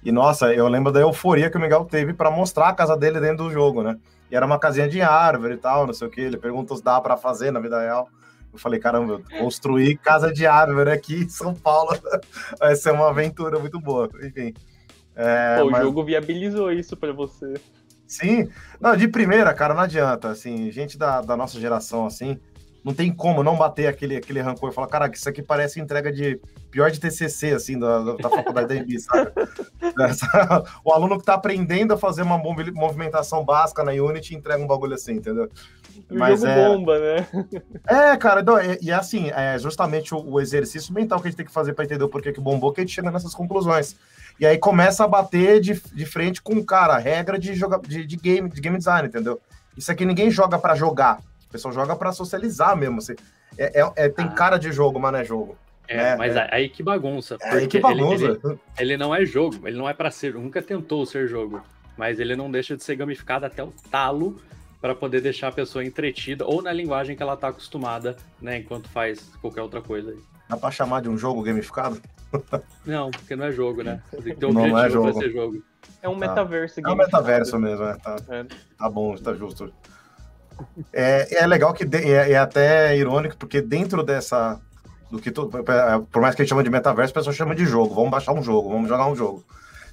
[0.04, 3.20] E nossa, eu lembro da euforia que o Miguel teve para mostrar a casa dele
[3.20, 3.98] dentro do jogo, né?
[4.32, 6.22] E era uma casinha de árvore e tal, não sei o que.
[6.22, 8.10] Ele perguntou se dá para fazer na vida real.
[8.54, 11.98] Eu falei, caramba, eu construir casa de árvore aqui em São Paulo
[12.60, 14.10] vai ser uma aventura muito boa.
[14.24, 14.54] Enfim.
[15.16, 17.54] É, Pô, o mas- jogo viabilizou isso pra você.
[18.08, 18.50] Sim.
[18.80, 20.30] Não, de primeira, cara, não adianta.
[20.30, 22.40] Assim, gente da, da nossa geração, assim,
[22.84, 26.12] não tem como não bater aquele, aquele rancor e falar, caraca, isso aqui parece entrega
[26.12, 26.40] de
[26.72, 29.32] pior de TCC, assim, da, da faculdade da EMB, sabe?
[30.84, 34.96] o aluno que tá aprendendo a fazer uma movimentação básica na Unity entrega um bagulho
[34.96, 35.50] assim, entendeu?
[36.10, 36.56] O Mas é...
[36.56, 37.28] bomba, né?
[37.88, 41.38] É, cara, não, e, e assim, é justamente o, o, exercício mental que a gente
[41.38, 43.96] tem que fazer para entender o porquê que bombou, que a gente chega nessas conclusões.
[44.40, 48.16] E aí começa a bater de, de frente com, cara, regra de, joga, de, de
[48.16, 49.40] game, de game design, entendeu?
[49.76, 51.20] Isso aqui ninguém joga para jogar.
[51.48, 53.00] O pessoal joga para socializar mesmo.
[53.00, 53.16] Assim.
[53.58, 54.30] É, é, é, tem ah.
[54.30, 55.58] cara de jogo, mas não é jogo.
[55.88, 56.48] É, é mas é.
[56.52, 57.38] aí que bagunça.
[57.42, 58.26] É, aí que bagunça.
[58.26, 61.62] Ele, ele, ele, não é jogo, ele não é para ser, nunca tentou ser jogo.
[61.98, 64.42] Mas ele não deixa de ser gamificado até o talo
[64.82, 68.90] para poder deixar a pessoa entretida ou na linguagem que ela está acostumada, né, enquanto
[68.90, 70.16] faz qualquer outra coisa.
[70.50, 72.02] Dá para chamar de um jogo gamificado?
[72.86, 74.02] Não, porque não é jogo, né?
[74.10, 75.14] Tem que ter um não, não é jogo.
[75.20, 75.62] ser jogo.
[76.02, 76.28] É um tá.
[76.28, 76.80] metaverso.
[76.80, 77.98] É um metaverso mesmo, é.
[77.98, 78.46] Tá, é.
[78.78, 79.74] tá bom, tá justo.
[80.94, 84.60] É, é legal que é, é, até irônico, porque dentro dessa.
[85.12, 85.50] Do que tu,
[86.12, 87.94] por mais que a gente chama de metaverso, a pessoa chama de jogo.
[87.94, 89.44] Vamos baixar um jogo, vamos jogar um jogo.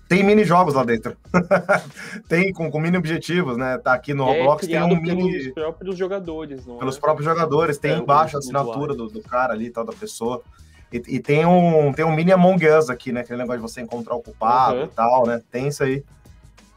[0.08, 1.14] Tem mini jogos lá dentro.
[2.28, 3.76] tem com, com, mini objetivos, né?
[3.76, 5.52] Tá aqui no é, Roblox, tem um mini.
[5.52, 7.00] Pelos próprios jogadores, não Pelos é?
[7.00, 7.78] próprios jogadores.
[7.78, 10.40] Tem é, embaixo a assinatura do, do, cara ali, tal, da pessoa.
[10.90, 13.20] E, e, tem, um, tem um mini Among Us aqui, né?
[13.20, 14.84] Aquele negócio de você encontrar o culpado uhum.
[14.84, 15.42] e tal, né?
[15.50, 16.02] Tem isso aí.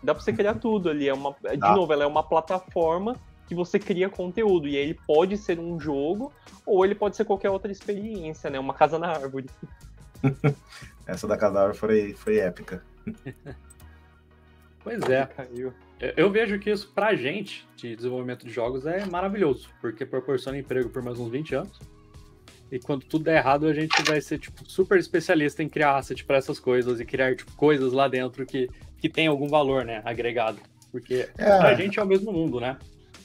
[0.04, 1.08] Dá pra você criar tudo ali.
[1.08, 3.16] É uma, de novo, ela é uma plataforma
[3.52, 4.66] que você cria conteúdo.
[4.66, 6.32] E aí ele pode ser um jogo,
[6.66, 8.58] ou ele pode ser qualquer outra experiência, né?
[8.58, 9.48] Uma casa na árvore.
[11.06, 12.82] Essa da casa na árvore foi, foi épica.
[14.82, 15.28] pois é.
[16.16, 20.90] Eu vejo que isso, pra gente, de desenvolvimento de jogos, é maravilhoso, porque proporciona emprego
[20.90, 21.78] por mais uns 20 anos.
[22.72, 26.24] E quando tudo der errado, a gente vai ser, tipo, super especialista em criar asset
[26.24, 30.02] para essas coisas e criar, tipo, coisas lá dentro que, que tem algum valor, né,
[30.06, 30.58] agregado.
[30.90, 31.58] Porque é.
[31.58, 32.78] pra gente é o mesmo mundo, né?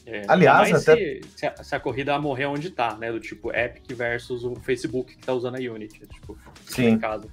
[0.07, 0.97] É, Aliás, até...
[0.97, 3.11] se, se, a, se, a, corrida morrer onde tá, né?
[3.11, 6.07] Do tipo Epic versus o Facebook que tá usando a Unity.
[6.07, 6.91] Tipo, Sim.
[6.91, 7.27] Em casa.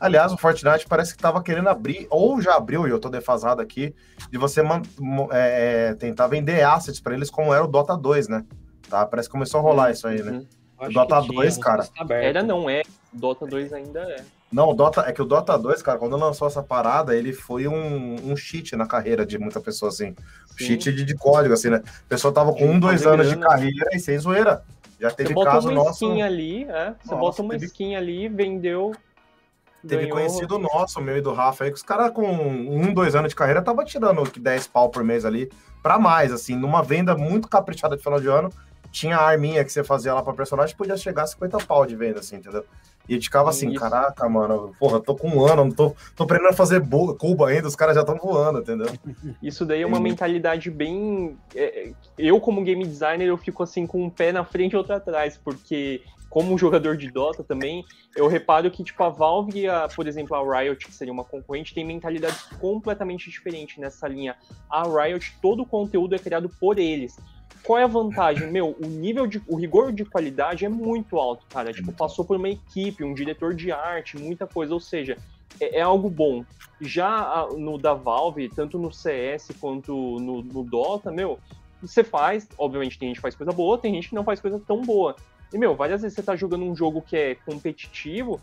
[0.00, 3.62] Aliás, o Fortnite parece que tava querendo abrir, ou já abriu, e eu tô defasado
[3.62, 3.94] aqui,
[4.30, 8.44] de você é, é, tentar vender assets para eles como era o Dota 2, né?
[8.88, 9.06] Tá?
[9.06, 9.92] Parece que começou a rolar uhum.
[9.92, 10.38] isso aí, né?
[10.38, 11.86] O Dota 2, cara.
[12.10, 14.24] Era não é, Dota 2 ainda é.
[14.52, 17.66] Não, o Dota, é que o Dota 2, cara, quando lançou essa parada, ele foi
[17.66, 20.14] um, um cheat na carreira de muita pessoa, assim.
[20.58, 20.64] Sim.
[20.64, 21.82] Cheat de, de, código, assim, né?
[21.86, 24.62] A pessoa tava com um, dois anos de carreira e sem zoeira.
[25.00, 26.04] Já teve Você caso uma nosso.
[26.04, 26.94] Skin ali, é?
[27.02, 27.66] Você Nossa, bota uma teve...
[27.66, 28.92] skin ali, vendeu.
[29.80, 30.16] Teve ganhou...
[30.16, 33.34] conhecido nosso, meu e do Rafa, aí, que os caras com um, dois anos de
[33.34, 35.50] carreira tava tirando 10 pau por mês ali,
[35.82, 38.48] pra mais, assim, numa venda muito caprichada de final de ano.
[38.92, 41.96] Tinha a arminha que você fazia lá pra personagem, podia chegar a 50 pau de
[41.96, 42.64] venda, assim, entendeu?
[43.08, 43.80] E gente ficava assim, Isso.
[43.80, 46.80] caraca, mano, porra, tô com um ano, não tô, tô aprendendo a fazer
[47.18, 48.86] cuba ainda, os caras já estão voando, entendeu?
[49.42, 51.36] Isso daí é uma mentalidade bem.
[51.54, 54.76] É, é, eu, como game designer, eu fico assim com um pé na frente e
[54.76, 57.84] outro atrás, porque como jogador de Dota também,
[58.16, 61.24] eu reparo que, tipo, a Valve e, a, por exemplo, a Riot, que seria uma
[61.24, 64.34] concorrente, tem mentalidades completamente diferentes nessa linha.
[64.70, 67.16] A Riot, todo o conteúdo é criado por eles.
[67.64, 68.50] Qual é a vantagem?
[68.50, 69.40] Meu, o nível de.
[69.46, 71.72] O rigor de qualidade é muito alto, cara.
[71.72, 74.74] Tipo, passou por uma equipe, um diretor de arte, muita coisa.
[74.74, 75.16] Ou seja,
[75.60, 76.44] é, é algo bom.
[76.80, 81.38] Já no da Valve, tanto no CS quanto no, no Dota, meu,
[81.80, 82.48] você faz.
[82.58, 85.14] Obviamente, tem gente que faz coisa boa, tem gente que não faz coisa tão boa.
[85.52, 88.40] E, meu, várias vezes você tá jogando um jogo que é competitivo,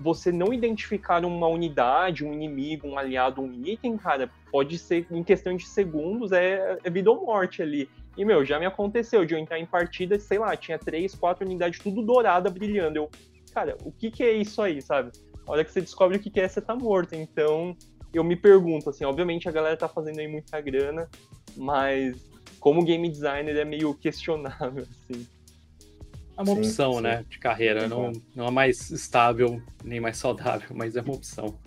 [0.00, 5.22] você não identificar uma unidade, um inimigo, um aliado, um item, cara, pode ser, em
[5.22, 7.88] questão de segundos, é, é vida ou morte ali.
[8.16, 11.46] E, meu, já me aconteceu de eu entrar em partida, sei lá, tinha três, quatro
[11.46, 12.96] unidades, tudo dourada, brilhando.
[12.96, 13.10] Eu,
[13.52, 15.12] cara, o que que é isso aí, sabe?
[15.46, 17.14] A hora que você descobre o que que é, você tá morto.
[17.14, 17.76] Então,
[18.12, 21.08] eu me pergunto, assim, obviamente a galera tá fazendo aí muita grana,
[21.56, 22.28] mas
[22.58, 25.26] como game designer é meio questionável, assim.
[26.38, 27.00] É uma sim, opção, sim.
[27.00, 27.88] né, de carreira.
[27.88, 31.58] Não, não é mais estável, nem mais saudável, mas é uma opção.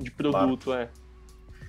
[0.00, 0.82] De produto, claro.
[0.82, 0.88] é.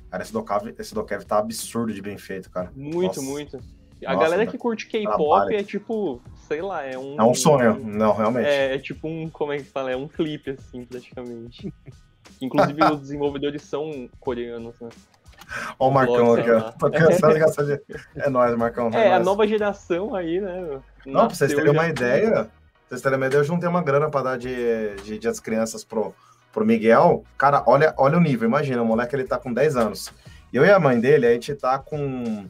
[0.09, 2.71] Cara, esse Dokev, esse Dokev tá absurdo de bem feito, cara.
[2.73, 3.21] Muito, Nossa.
[3.21, 3.57] muito.
[4.05, 7.19] A Nossa, galera que curte K-pop é tipo, sei lá, é um.
[7.19, 8.47] É um sonho, um, não, realmente.
[8.47, 9.91] É, é, tipo um, como é que fala?
[9.91, 11.73] É um clipe, assim, praticamente.
[12.41, 14.89] Inclusive, os desenvolvedores são coreanos, né?
[15.79, 16.71] Olha o Marcão aqui, ó.
[16.71, 17.81] Tô cansado de gastar de...
[18.15, 18.89] É nóis, Marcão.
[18.93, 20.79] É, é a nova geração aí, né?
[21.05, 22.49] Não, pra vocês terem uma ideia, pra
[22.87, 25.83] vocês terem uma ideia, eu juntei uma grana pra dar de, de Dia das Crianças
[25.83, 26.13] pro,
[26.51, 27.23] pro Miguel.
[27.37, 30.11] Cara, olha, olha o nível, imagina, o moleque ele tá com 10 anos.
[30.51, 32.47] Eu e a mãe dele, a gente tá com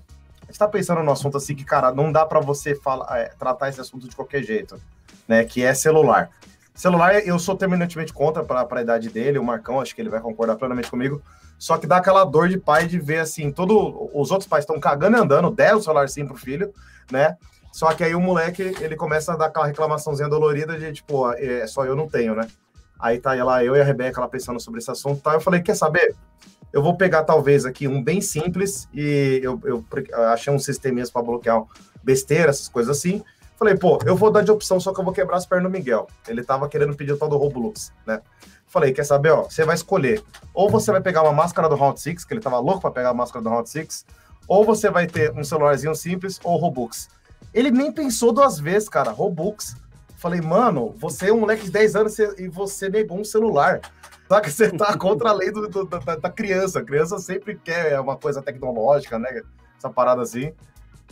[0.48, 3.32] a gente tá pensando no assunto assim que, cara, não dá para você falar, é,
[3.38, 4.80] tratar esse assunto de qualquer jeito,
[5.28, 5.43] né?
[5.43, 6.30] Que é celular.
[6.74, 10.20] Celular, eu sou terminantemente contra para a idade dele, o Marcão, acho que ele vai
[10.20, 11.22] concordar plenamente comigo.
[11.58, 14.80] Só que dá aquela dor de pai de ver assim, todo, os outros pais estão
[14.80, 16.74] cagando e andando, deram o celular sim pro filho,
[17.12, 17.38] né?
[17.72, 21.68] Só que aí o moleque, ele começa a dar aquela reclamaçãozinha dolorida de tipo, é
[21.68, 22.47] só eu não tenho, né?
[22.99, 25.34] Aí tá lá eu e a Rebeca lá pensando sobre esse assunto, tá?
[25.34, 26.16] Eu falei, quer saber?
[26.72, 29.86] Eu vou pegar talvez aqui um bem simples e eu, eu
[30.30, 31.64] achei um sisteminha para bloquear
[32.03, 33.24] besteira, essas coisas assim.
[33.58, 35.78] Falei, pô, eu vou dar de opção, só que eu vou quebrar as pernas do
[35.78, 36.08] Miguel.
[36.28, 38.22] Ele tava querendo pedir o tal do Roblox, né?
[38.76, 40.21] Falei, quer saber, ó, você vai escolher.
[40.53, 43.11] Ou você vai pegar uma máscara do Round 6, que ele tava louco para pegar
[43.11, 44.05] a máscara do Round 6,
[44.49, 47.07] ou você vai ter um celularzinho simples, ou Robux.
[47.53, 49.78] Ele nem pensou duas vezes, cara, Robux.
[50.17, 53.80] Falei, mano, você é um moleque de 10 anos e você negou um celular.
[54.28, 56.80] Só que você tá contra a lei do, do, da, da criança.
[56.80, 59.41] A criança sempre quer uma coisa tecnológica, né?
[59.78, 60.51] Essa parada assim.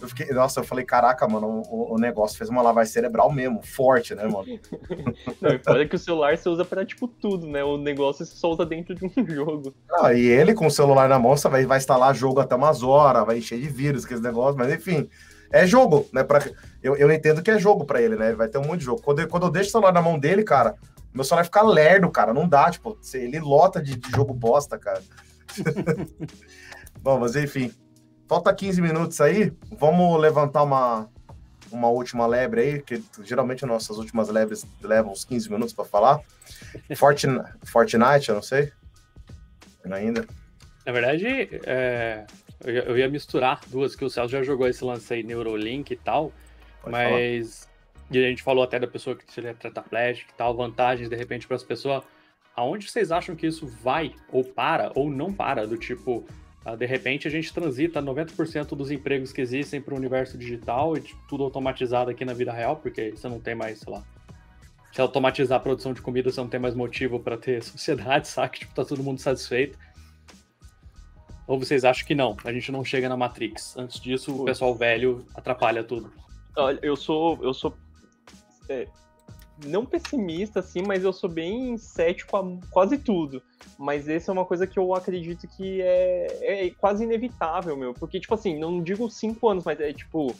[0.01, 3.61] Eu fiquei, nossa, eu falei, caraca, mano, o, o negócio fez uma lavagem cerebral mesmo,
[3.61, 4.45] forte, né, mano?
[5.39, 7.63] Não, fora que o celular você usa pra, tipo, tudo, né?
[7.63, 9.73] O negócio só usa dentro de um jogo.
[9.99, 13.25] Ah, e ele com o celular na mão, vai, vai instalar jogo até umas horas,
[13.25, 15.07] vai encher de vírus, aqueles negócios, mas enfim,
[15.51, 16.23] é jogo, né?
[16.23, 16.43] Pra,
[16.81, 18.27] eu, eu entendo que é jogo pra ele, né?
[18.27, 19.01] Ele vai ter um monte de jogo.
[19.01, 20.75] Quando, eu, quando eu deixo o celular na mão dele, cara,
[21.13, 25.01] meu celular fica lerdo, cara, não dá, tipo, ele lota de, de jogo bosta, cara.
[26.99, 27.71] Bom, mas enfim,
[28.27, 29.51] Falta 15 minutos aí.
[29.71, 31.09] Vamos levantar uma,
[31.71, 36.21] uma última lebre aí, que geralmente nossas últimas lebres levam uns 15 minutos para falar.
[36.95, 38.71] Fortnite, Fortnite, eu não sei.
[39.91, 40.25] Ainda.
[40.85, 42.25] Na verdade, é,
[42.63, 46.31] eu, ia, misturar duas, que o Celso já jogou esse lance aí, Neurolink e tal,
[46.81, 47.69] Pode mas.
[48.11, 51.47] E a gente falou até da pessoa que seria tetraplégica e tal, vantagens de repente
[51.47, 52.03] para as pessoas.
[52.55, 55.65] Aonde vocês acham que isso vai, ou para, ou não para?
[55.65, 56.23] Do tipo,
[56.77, 61.03] de repente a gente transita 90% dos empregos que existem para o universo digital e
[61.27, 64.03] tudo automatizado aqui na vida real, porque você não tem mais, sei lá.
[64.93, 68.59] Se automatizar a produção de comida, você não tem mais motivo para ter sociedade, sabe?
[68.59, 69.77] Tipo, tá todo mundo satisfeito.
[71.45, 72.37] Ou vocês acham que não?
[72.45, 73.75] A gente não chega na Matrix.
[73.75, 76.13] Antes disso, o pessoal velho atrapalha tudo.
[76.55, 77.37] Olha, eu sou.
[77.43, 77.75] Eu sou.
[78.69, 78.87] É,
[79.65, 83.41] não pessimista, assim, mas eu sou bem cético a quase tudo.
[83.77, 87.93] Mas essa é uma coisa que eu acredito que é, é quase inevitável, meu.
[87.93, 90.33] Porque, tipo assim, não digo cinco anos, mas é tipo,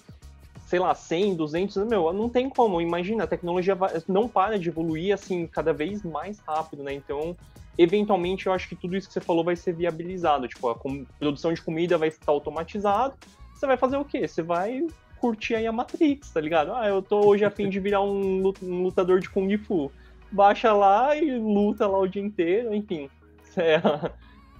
[0.66, 2.82] sei lá, 100, 200, meu, não tem como.
[2.82, 6.93] Imagina, a tecnologia não para de evoluir, assim, cada vez mais rápido, né?
[6.93, 7.36] Então,
[7.78, 10.47] eventualmente, eu acho que tudo isso que você falou vai ser viabilizado.
[10.47, 10.76] Tipo, a
[11.20, 13.14] produção de comida vai estar automatizado.
[13.53, 14.28] Você vai fazer o quê?
[14.28, 14.86] Você vai
[15.24, 16.74] curtir aí a Matrix, tá ligado?
[16.74, 19.89] Ah, eu tô hoje a fim de virar um lutador de Kung Fu.
[20.30, 23.09] Baixa lá e luta lá o dia inteiro, enfim.
[23.55, 23.80] É,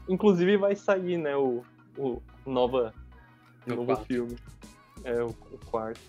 [0.08, 1.64] inclusive vai sair, né, o,
[1.98, 2.94] o nova,
[3.66, 4.06] o novo quarto.
[4.06, 4.36] filme.
[5.04, 6.00] É, o, o quarto.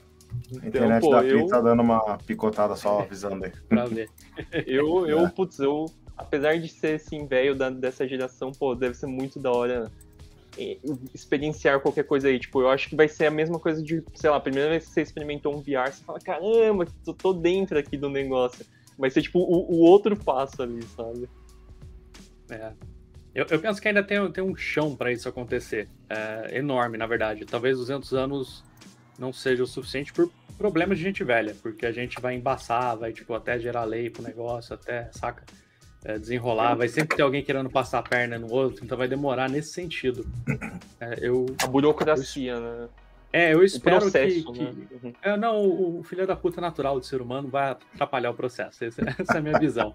[0.48, 1.46] Então, a internet pô, daqui eu...
[1.46, 3.52] tá dando uma picotada só avisando aí.
[3.66, 4.10] pra ver.
[4.66, 5.30] Eu, eu, é.
[5.30, 9.90] putz, eu, apesar de ser assim, velho dessa geração, pô, deve ser muito da hora
[11.12, 12.38] experienciar qualquer coisa aí.
[12.38, 14.86] Tipo, eu acho que vai ser a mesma coisa de, sei lá, a primeira vez
[14.86, 18.64] que você experimentou um VR, você fala, caramba, tô, tô dentro aqui do negócio.
[18.98, 21.28] Vai ser tipo o, o outro passo ali, sabe?
[22.50, 22.72] É.
[23.34, 25.88] Eu, eu, penso que ainda tem, tem um chão para isso acontecer.
[26.08, 27.44] É, enorme, na verdade.
[27.44, 28.64] Talvez 200 anos
[29.18, 33.12] não seja o suficiente por problemas de gente velha, porque a gente vai embaçar, vai
[33.12, 35.44] tipo até gerar lei pro negócio, até, saca?
[36.04, 39.48] É, desenrolar, vai sempre ter alguém querendo passar a perna no outro, então vai demorar
[39.48, 40.26] nesse sentido.
[41.00, 42.88] É, eu, a burocracia, eu, né?
[43.32, 44.62] É, eu espero processo, que.
[44.62, 44.74] Né?
[44.88, 45.12] que uhum.
[45.20, 48.84] é, não, o, o filho da puta natural do ser humano vai atrapalhar o processo.
[48.84, 49.92] Essa, essa é a minha visão.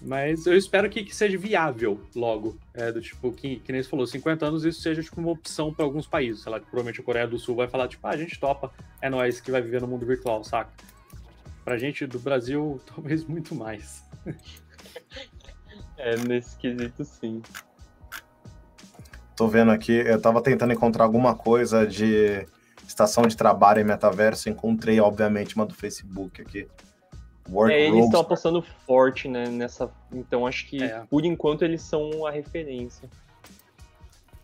[0.00, 2.56] Mas eu espero que, que seja viável logo.
[2.72, 5.74] É, do tipo, que, que nem você falou, 50 anos isso seja tipo, uma opção
[5.74, 6.42] para alguns países.
[6.42, 9.10] Sei lá, provavelmente a Coreia do Sul vai falar, tipo, ah, a gente topa, é
[9.10, 10.70] nós que vai viver no mundo virtual, saca?
[11.64, 14.07] Pra gente do Brasil, talvez muito mais.
[15.98, 17.42] É, nesse quesito, sim.
[19.36, 22.46] Tô vendo aqui, eu tava tentando encontrar alguma coisa de
[22.86, 26.68] estação de trabalho em metaverso, encontrei, obviamente, uma do Facebook aqui.
[27.50, 29.90] Work é, eles estão apostando forte, né, nessa...
[30.12, 31.02] Então, acho que, é.
[31.10, 33.08] por enquanto, eles são a referência.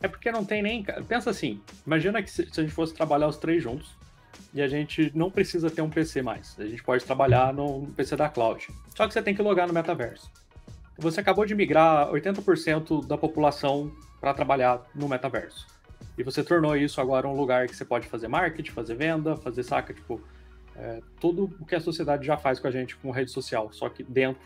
[0.01, 0.83] É porque não tem nem...
[1.07, 3.97] Pensa assim, imagina que se a gente fosse trabalhar os três juntos,
[4.53, 6.57] e a gente não precisa ter um PC mais.
[6.59, 8.69] A gente pode trabalhar no PC da cloud.
[8.97, 10.31] Só que você tem que logar no metaverso.
[10.99, 15.67] Você acabou de migrar 80% da população para trabalhar no metaverso.
[16.17, 19.65] E você tornou isso agora um lugar que você pode fazer marketing, fazer venda, fazer
[19.65, 20.21] saca, tipo,
[20.77, 23.89] é, tudo o que a sociedade já faz com a gente com rede social, só
[23.89, 24.43] que dentro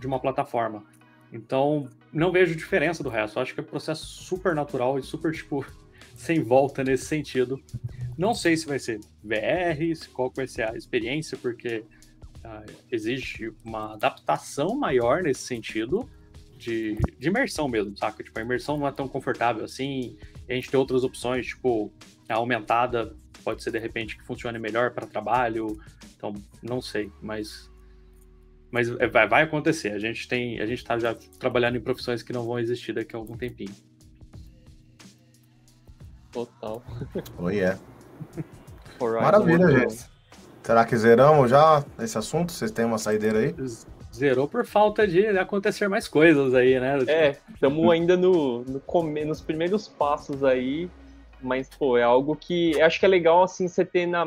[0.00, 0.84] de uma plataforma.
[1.32, 3.40] Então, não vejo diferença do resto.
[3.40, 5.64] Acho que é um processo super natural e super, tipo,
[6.14, 7.60] sem volta nesse sentido.
[8.16, 11.84] Não sei se vai ser VR, qual vai ser a experiência, porque
[12.44, 16.08] uh, exige uma adaptação maior nesse sentido
[16.56, 18.22] de, de, imersão mesmo, saca?
[18.22, 20.16] Tipo, a imersão não é tão confortável assim.
[20.48, 21.92] a gente tem outras opções, tipo,
[22.28, 25.78] a aumentada pode ser de repente que funcione melhor para trabalho.
[26.16, 27.70] Então, não sei, mas
[28.74, 29.92] mas é, vai, acontecer.
[29.92, 33.14] A gente tem, a gente está já trabalhando em profissões que não vão existir daqui
[33.14, 33.72] a algum tempinho.
[36.32, 36.82] Total.
[37.38, 37.78] Oh, yeah.
[39.00, 40.04] Maravilha, gente.
[40.62, 42.52] Será que zeramos já esse assunto?
[42.52, 43.54] Vocês têm uma saideira aí?
[44.14, 46.98] Zerou por falta de acontecer mais coisas aí, né?
[47.06, 50.88] É, estamos ainda no, no come, nos primeiros passos aí,
[51.42, 54.24] mas, pô, é algo que acho que é legal, assim, você ter na,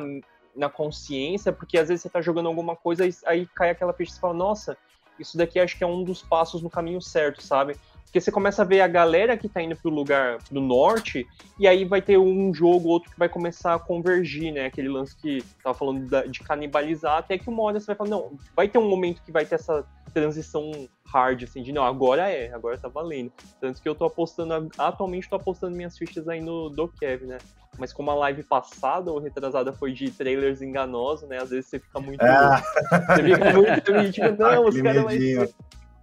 [0.56, 4.12] na consciência, porque às vezes você tá jogando alguma coisa e aí cai aquela ficha
[4.12, 4.78] e você fala, nossa,
[5.20, 7.76] isso daqui acho que é um dos passos no caminho certo, sabe?
[8.18, 11.28] Porque você começa a ver a galera que tá indo pro lugar do norte,
[11.60, 14.66] e aí vai ter um jogo, outro que vai começar a convergir, né?
[14.66, 18.36] Aquele lance que tava falando de canibalizar, até que uma hora você vai falar, não,
[18.56, 20.72] vai ter um momento que vai ter essa transição
[21.06, 23.32] hard, assim, de não, agora é, agora tá valendo.
[23.62, 27.38] Tanto que eu tô apostando, atualmente tô apostando minhas fichas aí no Dokev, né?
[27.78, 31.38] Mas como a live passada ou retrasada foi de trailers enganosos, né?
[31.38, 32.22] Às vezes você fica muito.
[32.22, 32.64] Ah.
[33.14, 35.06] Você fica muito tipo, não, os caras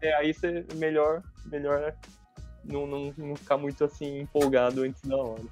[0.05, 1.95] é, aí você melhor, melhor
[2.65, 5.43] não, não, não ficar muito assim empolgado antes da hora.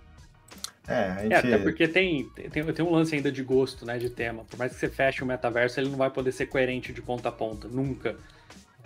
[0.88, 1.32] É, a gente...
[1.32, 4.44] é, até porque tem, tem, tem um lance ainda de gosto, né, de tema.
[4.44, 7.28] Por mais que você feche o metaverso, ele não vai poder ser coerente de ponta
[7.28, 8.16] a ponta, nunca.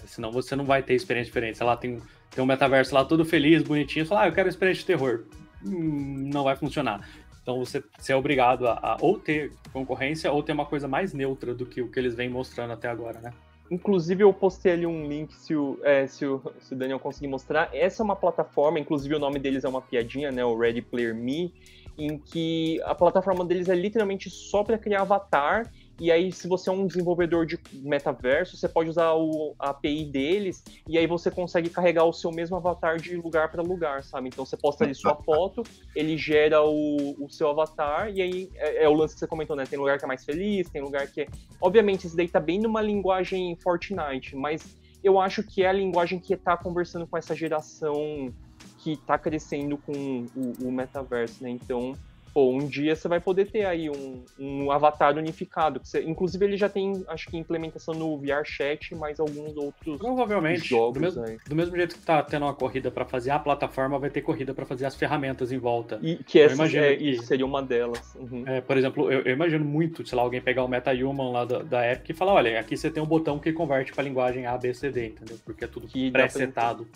[0.04, 1.58] Senão você não vai ter experiência diferente.
[1.58, 2.00] Sei lá, tem,
[2.30, 5.24] tem um metaverso lá todo feliz, bonitinho, você fala, ah, eu quero experiência de terror.
[5.64, 7.08] Hum, não vai funcionar.
[7.42, 11.12] Então você, você é obrigado a, a, ou ter concorrência ou ter uma coisa mais
[11.12, 13.32] neutra do que o que eles vêm mostrando até agora, né?
[13.70, 17.28] Inclusive, eu postei ali um link, se o, é, se, o, se o Daniel conseguir
[17.28, 17.68] mostrar.
[17.72, 20.44] Essa é uma plataforma, inclusive o nome deles é uma piadinha, né?
[20.44, 21.52] O Ready Player Me,
[21.98, 26.68] em que a plataforma deles é literalmente só para criar avatar e aí, se você
[26.68, 31.30] é um desenvolvedor de metaverso, você pode usar o, a API deles e aí você
[31.30, 34.28] consegue carregar o seu mesmo avatar de lugar para lugar, sabe?
[34.28, 35.62] Então você posta ali sua foto,
[35.94, 39.56] ele gera o, o seu avatar e aí é, é, o lance que você comentou,
[39.56, 39.64] né?
[39.64, 41.26] Tem lugar que é mais feliz, tem lugar que é.
[41.60, 46.18] Obviamente, isso daí tá bem numa linguagem Fortnite, mas eu acho que é a linguagem
[46.18, 48.30] que tá conversando com essa geração
[48.78, 51.48] que tá crescendo com o, o metaverso, né?
[51.48, 51.94] Então
[52.36, 55.80] pô, um dia você vai poder ter aí um, um avatar unificado.
[55.82, 60.68] Você, inclusive, ele já tem, acho que, implementação no VR Chat, mais alguns outros Provavelmente,
[60.68, 60.96] jogos.
[60.96, 61.38] Do mesmo, aí.
[61.48, 64.52] do mesmo jeito que tá tendo uma corrida para fazer a plataforma, vai ter corrida
[64.52, 65.98] para fazer as ferramentas em volta.
[66.02, 67.22] E que essa é, que...
[67.22, 68.14] seria uma delas.
[68.16, 68.44] Uhum.
[68.46, 71.62] É, por exemplo, eu, eu, imagino muito, sei lá, alguém pegar o MetaHuman lá da,
[71.62, 74.58] da Epic e falar, olha, aqui você tem um botão que converte para linguagem A,
[74.58, 75.38] B, C, D, entendeu?
[75.42, 76.86] Porque é tudo pré-setado.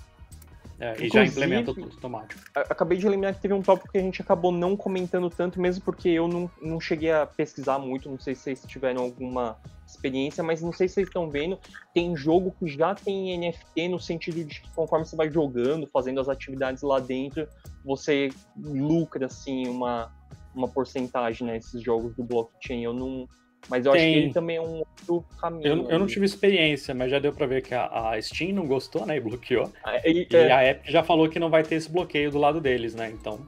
[0.81, 2.41] É, e já implementa tudo automático.
[2.55, 5.85] Acabei de lembrar que teve um tópico que a gente acabou não comentando tanto, mesmo
[5.85, 10.43] porque eu não, não cheguei a pesquisar muito, não sei se vocês tiveram alguma experiência,
[10.43, 11.59] mas não sei se vocês estão vendo,
[11.93, 16.18] tem jogo que já tem NFT no sentido de que conforme você vai jogando, fazendo
[16.18, 17.47] as atividades lá dentro,
[17.85, 20.11] você lucra, assim, uma,
[20.55, 22.85] uma porcentagem nesses né, jogos do blockchain.
[22.85, 23.28] Eu não,
[23.68, 24.00] mas eu Tem.
[24.00, 25.66] acho que ele também é um outro caminho.
[25.66, 28.66] Eu, eu não tive experiência, mas já deu para ver que a, a, Steam não
[28.66, 29.16] gostou, né?
[29.16, 29.70] E bloqueou.
[29.84, 30.52] Ah, e, e é...
[30.52, 33.11] a Epic já falou que não vai ter esse bloqueio do lado deles, né?
[33.11, 33.40] Então.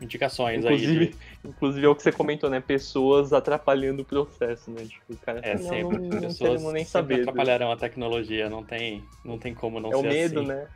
[0.00, 1.06] Indicações inclusive, aí.
[1.06, 1.48] De...
[1.48, 2.60] Inclusive é o que você comentou, né?
[2.60, 4.84] Pessoas atrapalhando o processo, né?
[4.84, 5.98] Tipo, o cara é, sempre.
[5.98, 7.20] Não, pessoas não nem saber.
[7.20, 10.48] atrapalharão a tecnologia, não tem, não tem como não é ser É o medo, assim.
[10.48, 10.66] né?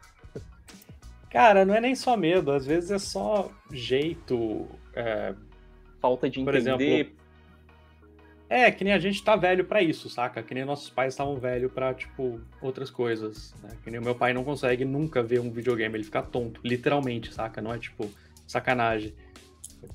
[1.31, 4.67] Cara, não é nem só medo, às vezes é só jeito.
[4.95, 5.35] É...
[6.01, 6.59] Falta de entender.
[6.59, 7.18] Exemplo,
[8.49, 10.43] é, que nem a gente tá velho para isso, saca?
[10.43, 13.55] Que nem nossos pais estavam velho para tipo, outras coisas.
[13.63, 13.71] Né?
[13.85, 17.33] Que nem o meu pai não consegue nunca ver um videogame, ele fica tonto, literalmente,
[17.33, 17.61] saca?
[17.61, 18.11] Não é tipo
[18.47, 19.15] sacanagem.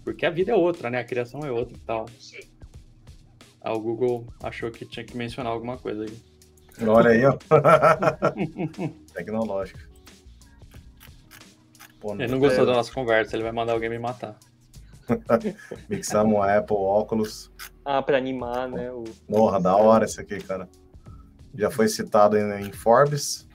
[0.04, 1.00] Porque a vida é outra, né?
[1.00, 2.06] A criação é outra e tal.
[3.60, 6.88] Ah, o Google achou que tinha que mencionar alguma coisa aí.
[6.88, 7.38] Olha aí, ó.
[9.14, 9.80] Tecnológico.
[12.00, 14.38] Pô, ele não gostou da nossa conversa, ele vai mandar alguém me matar.
[15.90, 17.52] Mixamos a Apple óculos.
[17.84, 18.92] Ah, para animar, né?
[18.92, 19.04] O...
[19.28, 20.68] Porra, da hora esse aqui, cara.
[21.56, 23.48] Já foi citado em, em Forbes.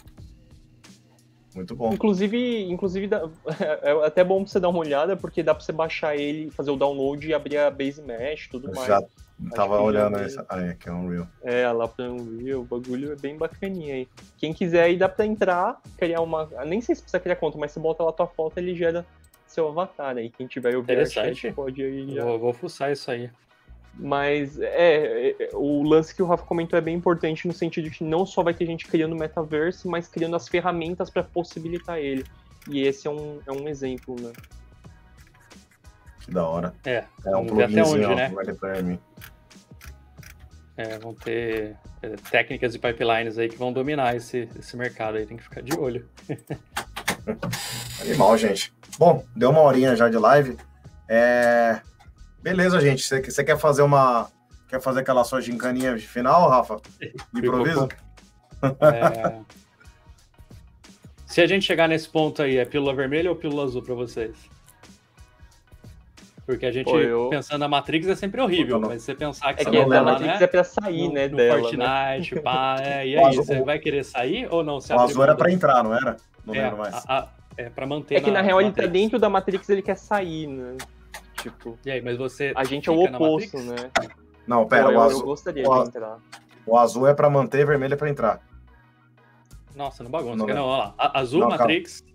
[1.55, 1.93] Muito bom.
[1.93, 3.09] Inclusive, inclusive
[3.83, 6.77] é até bom você dar uma olhada, porque dá para você baixar ele, fazer o
[6.77, 8.87] download e abrir a base mesh e tudo mais.
[8.87, 9.03] Já
[9.57, 10.47] tava olhando essa.
[10.49, 11.27] Ah, é, que é Unreal.
[11.43, 14.09] É, lá pra Unreal, o bagulho é bem bacaninha aí.
[14.37, 16.49] Quem quiser aí dá pra entrar, criar uma.
[16.65, 19.05] Nem sei se precisa criar conta, mas você bota lá tua foto ele gera
[19.53, 20.31] seu avatar aí.
[20.31, 22.25] Quem tiver o VR pode aí já.
[22.25, 23.31] Vou, vou fuçar isso aí.
[23.95, 27.99] Mas é, é, o lance que o Rafa comentou é bem importante no sentido de
[27.99, 32.25] que não só vai ter gente criando metaverse, mas criando as ferramentas para possibilitar ele.
[32.71, 34.33] E esse é um, é um exemplo, né?
[36.21, 36.75] Que da hora.
[36.85, 38.33] É, é um até onde, né?
[40.77, 45.27] É, vão ter é, técnicas e pipelines aí que vão dominar esse, esse mercado aí,
[45.27, 46.09] tem que ficar de olho.
[48.01, 48.73] Animal, gente.
[48.99, 50.57] Bom, deu uma horinha já de live.
[51.09, 51.81] É...
[52.43, 53.03] Beleza, gente.
[53.03, 54.29] Você quer fazer uma.
[54.69, 56.81] Quer fazer aquela sua gincaninha final, Rafa?
[57.35, 57.89] Improviso?
[58.81, 59.39] É...
[61.27, 64.35] Se a gente chegar nesse ponto aí, é pílula vermelha ou pílula azul para vocês?
[66.49, 67.29] Porque a gente, Pô, eu...
[67.29, 70.39] pensando na Matrix, é sempre horrível, mas você pensar que é você que a Matrix
[70.39, 70.45] né?
[70.45, 71.61] é pra sair, no, né, no dela.
[71.61, 72.41] Fortnite, né?
[72.41, 74.81] pá, é, e aí, você vai querer sair ou não?
[74.81, 76.17] Você o azul era pra entrar, não era?
[76.49, 76.95] Não é, lembro mais.
[76.95, 78.79] A, a, é pra manter É que na, na real Matrix.
[78.79, 80.77] ele tá dentro da Matrix ele quer sair, né?
[81.35, 81.79] Tipo...
[81.85, 82.53] E aí, mas você...
[82.57, 83.91] A gente é o oposto, né?
[84.47, 85.21] Não, pera, Pô, eu, o azul...
[85.21, 86.19] Eu gostaria o, de entrar.
[86.67, 88.41] O azul é pra manter, vermelho é pra entrar.
[89.75, 90.37] Nossa, não bagunça.
[90.37, 91.11] Não, não, olha lá.
[91.15, 92.15] Azul, não, Matrix calma.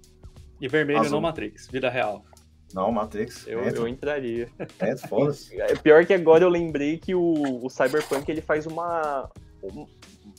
[0.59, 1.11] e vermelho azul.
[1.11, 1.67] não Matrix.
[1.67, 2.25] Vida real.
[2.73, 3.47] Não, Matrix.
[3.47, 4.49] Eu, eu entraria.
[4.79, 5.55] É, foda-se.
[5.61, 9.29] É pior que agora eu lembrei que o, o Cyberpunk ele faz uma,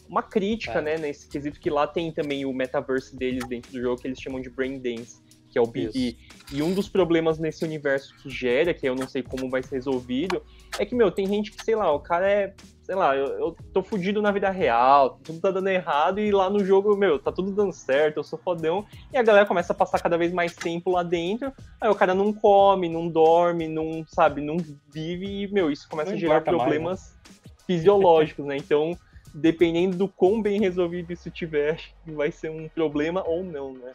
[0.08, 0.82] uma crítica, é.
[0.82, 4.20] né, nesse quesito que lá tem também o metaverse deles dentro do jogo que eles
[4.20, 6.16] chamam de Brain Dance, que é o BD.
[6.52, 9.76] E um dos problemas nesse universo que gera, que eu não sei como vai ser
[9.76, 10.42] resolvido,
[10.78, 13.56] é que, meu, tem gente que, sei lá, o cara é sei lá, eu, eu
[13.72, 17.32] tô fudido na vida real, tudo tá dando errado e lá no jogo, meu, tá
[17.32, 18.84] tudo dando certo, eu sou fodão.
[19.10, 21.50] E a galera começa a passar cada vez mais tempo lá dentro,
[21.80, 24.58] aí o cara não come, não dorme, não, sabe, não
[24.92, 27.54] vive e, meu, isso começa não a gerar problemas mais, né?
[27.66, 28.58] fisiológicos, né?
[28.58, 28.94] Então,
[29.34, 33.92] dependendo do quão bem resolvido isso tiver, vai ser um problema ou não, né?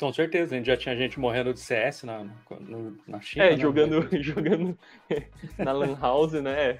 [0.00, 2.26] Com certeza, a gente já tinha gente morrendo de CS na,
[3.06, 3.44] na China.
[3.44, 3.58] É, né?
[3.58, 4.78] jogando, jogando
[5.56, 6.78] na Lan House, né?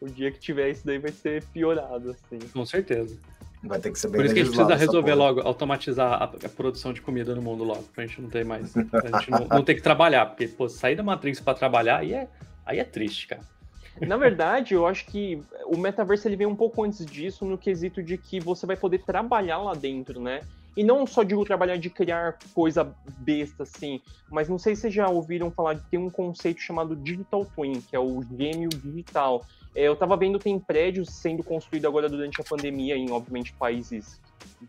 [0.00, 2.38] o dia que tiver isso daí vai ser piorado, assim.
[2.52, 3.18] Com certeza.
[3.62, 6.24] Vai ter que ser bem Por isso que a gente precisa resolver logo, automatizar a,
[6.24, 8.76] a, produção de comida no mundo logo, pra gente não ter mais.
[8.76, 12.14] A gente não, não ter que trabalhar, porque, pô, sair da Matrix pra trabalhar aí
[12.14, 12.28] é,
[12.64, 13.42] aí é triste, cara.
[14.00, 18.02] Na verdade, eu acho que o metaverso ele vem um pouco antes disso, no quesito
[18.02, 20.42] de que você vai poder trabalhar lá dentro, né?
[20.76, 24.94] E não só digo trabalhar de criar coisa besta, assim, mas não sei se vocês
[24.94, 29.46] já ouviram falar de tem um conceito chamado Digital Twin, que é o gêmeo digital.
[29.74, 34.20] É, eu estava vendo tem prédios sendo construídos agora durante a pandemia em, obviamente, países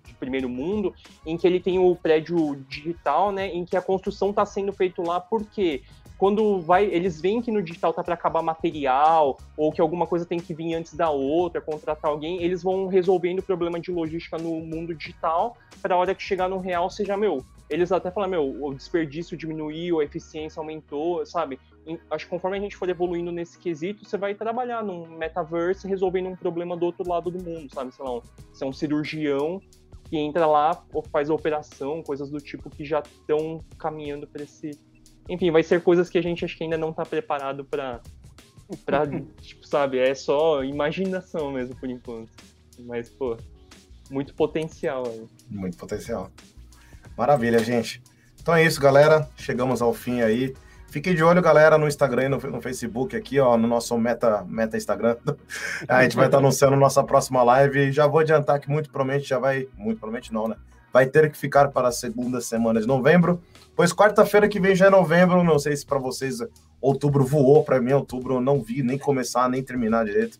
[0.06, 0.94] de primeiro mundo,
[1.26, 5.02] em que ele tem o prédio digital, né, em que a construção está sendo feita
[5.02, 5.84] lá porque
[6.18, 10.26] quando vai, eles veem que no digital tá para acabar material ou que alguma coisa
[10.26, 14.38] tem que vir antes da outra, contratar alguém, eles vão resolvendo o problema de logística
[14.38, 17.46] no mundo digital para a hora que chegar no real seja meu.
[17.70, 21.60] Eles até falam, meu, o desperdício diminuiu, a eficiência aumentou, sabe?
[21.86, 25.88] E acho que conforme a gente for evoluindo nesse quesito, você vai trabalhar num metaverse
[25.88, 27.94] resolvendo um problema do outro lado do mundo, sabe?
[27.94, 29.62] Sei lá, você é um cirurgião
[30.10, 34.72] que entra lá, faz a operação, coisas do tipo que já estão caminhando para esse
[35.30, 38.02] enfim, vai ser coisas que a gente acho que ainda não tá preparado para
[39.42, 42.30] tipo, sabe, é só imaginação mesmo por enquanto.
[42.80, 43.38] Mas, pô,
[44.10, 45.28] muito potencial aí.
[45.50, 46.32] Muito potencial.
[47.18, 48.02] Maravilha, gente.
[48.40, 49.28] Então é isso, galera.
[49.36, 50.54] Chegamos ao fim aí.
[50.90, 54.46] Fiquem de olho, galera, no Instagram e no, no, Facebook aqui, ó, no nosso meta,
[54.48, 55.18] meta Instagram.
[55.88, 57.92] A gente vai estar anunciando nossa próxima live.
[57.92, 59.68] Já vou adiantar que muito provavelmente já vai.
[59.76, 60.56] Muito provavelmente não, né?
[60.94, 63.42] Vai ter que ficar para a segunda semana de novembro.
[63.78, 66.40] Pois quarta-feira que vem já é novembro, não sei se para vocês
[66.82, 70.40] outubro voou, para mim outubro eu não vi nem começar, nem terminar direito.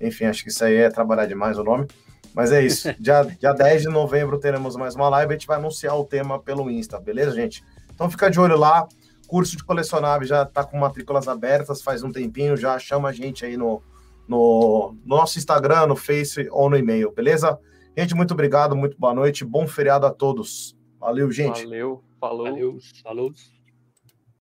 [0.00, 1.88] Enfim, acho que isso aí é trabalhar demais o nome.
[2.32, 2.94] Mas é isso.
[3.02, 5.32] Dia, dia 10 de novembro teremos mais uma live.
[5.32, 7.64] A gente vai anunciar o tema pelo Insta, beleza, gente?
[7.92, 8.86] Então fica de olho lá.
[9.26, 12.56] Curso de colecionável já está com matrículas abertas faz um tempinho.
[12.56, 13.82] Já chama a gente aí no,
[14.28, 17.58] no, no nosso Instagram, no Face ou no e-mail, beleza?
[17.96, 19.44] Gente, muito obrigado, muito boa noite.
[19.44, 20.77] Bom feriado a todos.
[21.00, 21.62] Valeu, gente.
[21.64, 22.02] Valeu.
[22.20, 22.46] Falou.
[22.46, 22.78] Valeu.
[23.02, 23.32] Falou.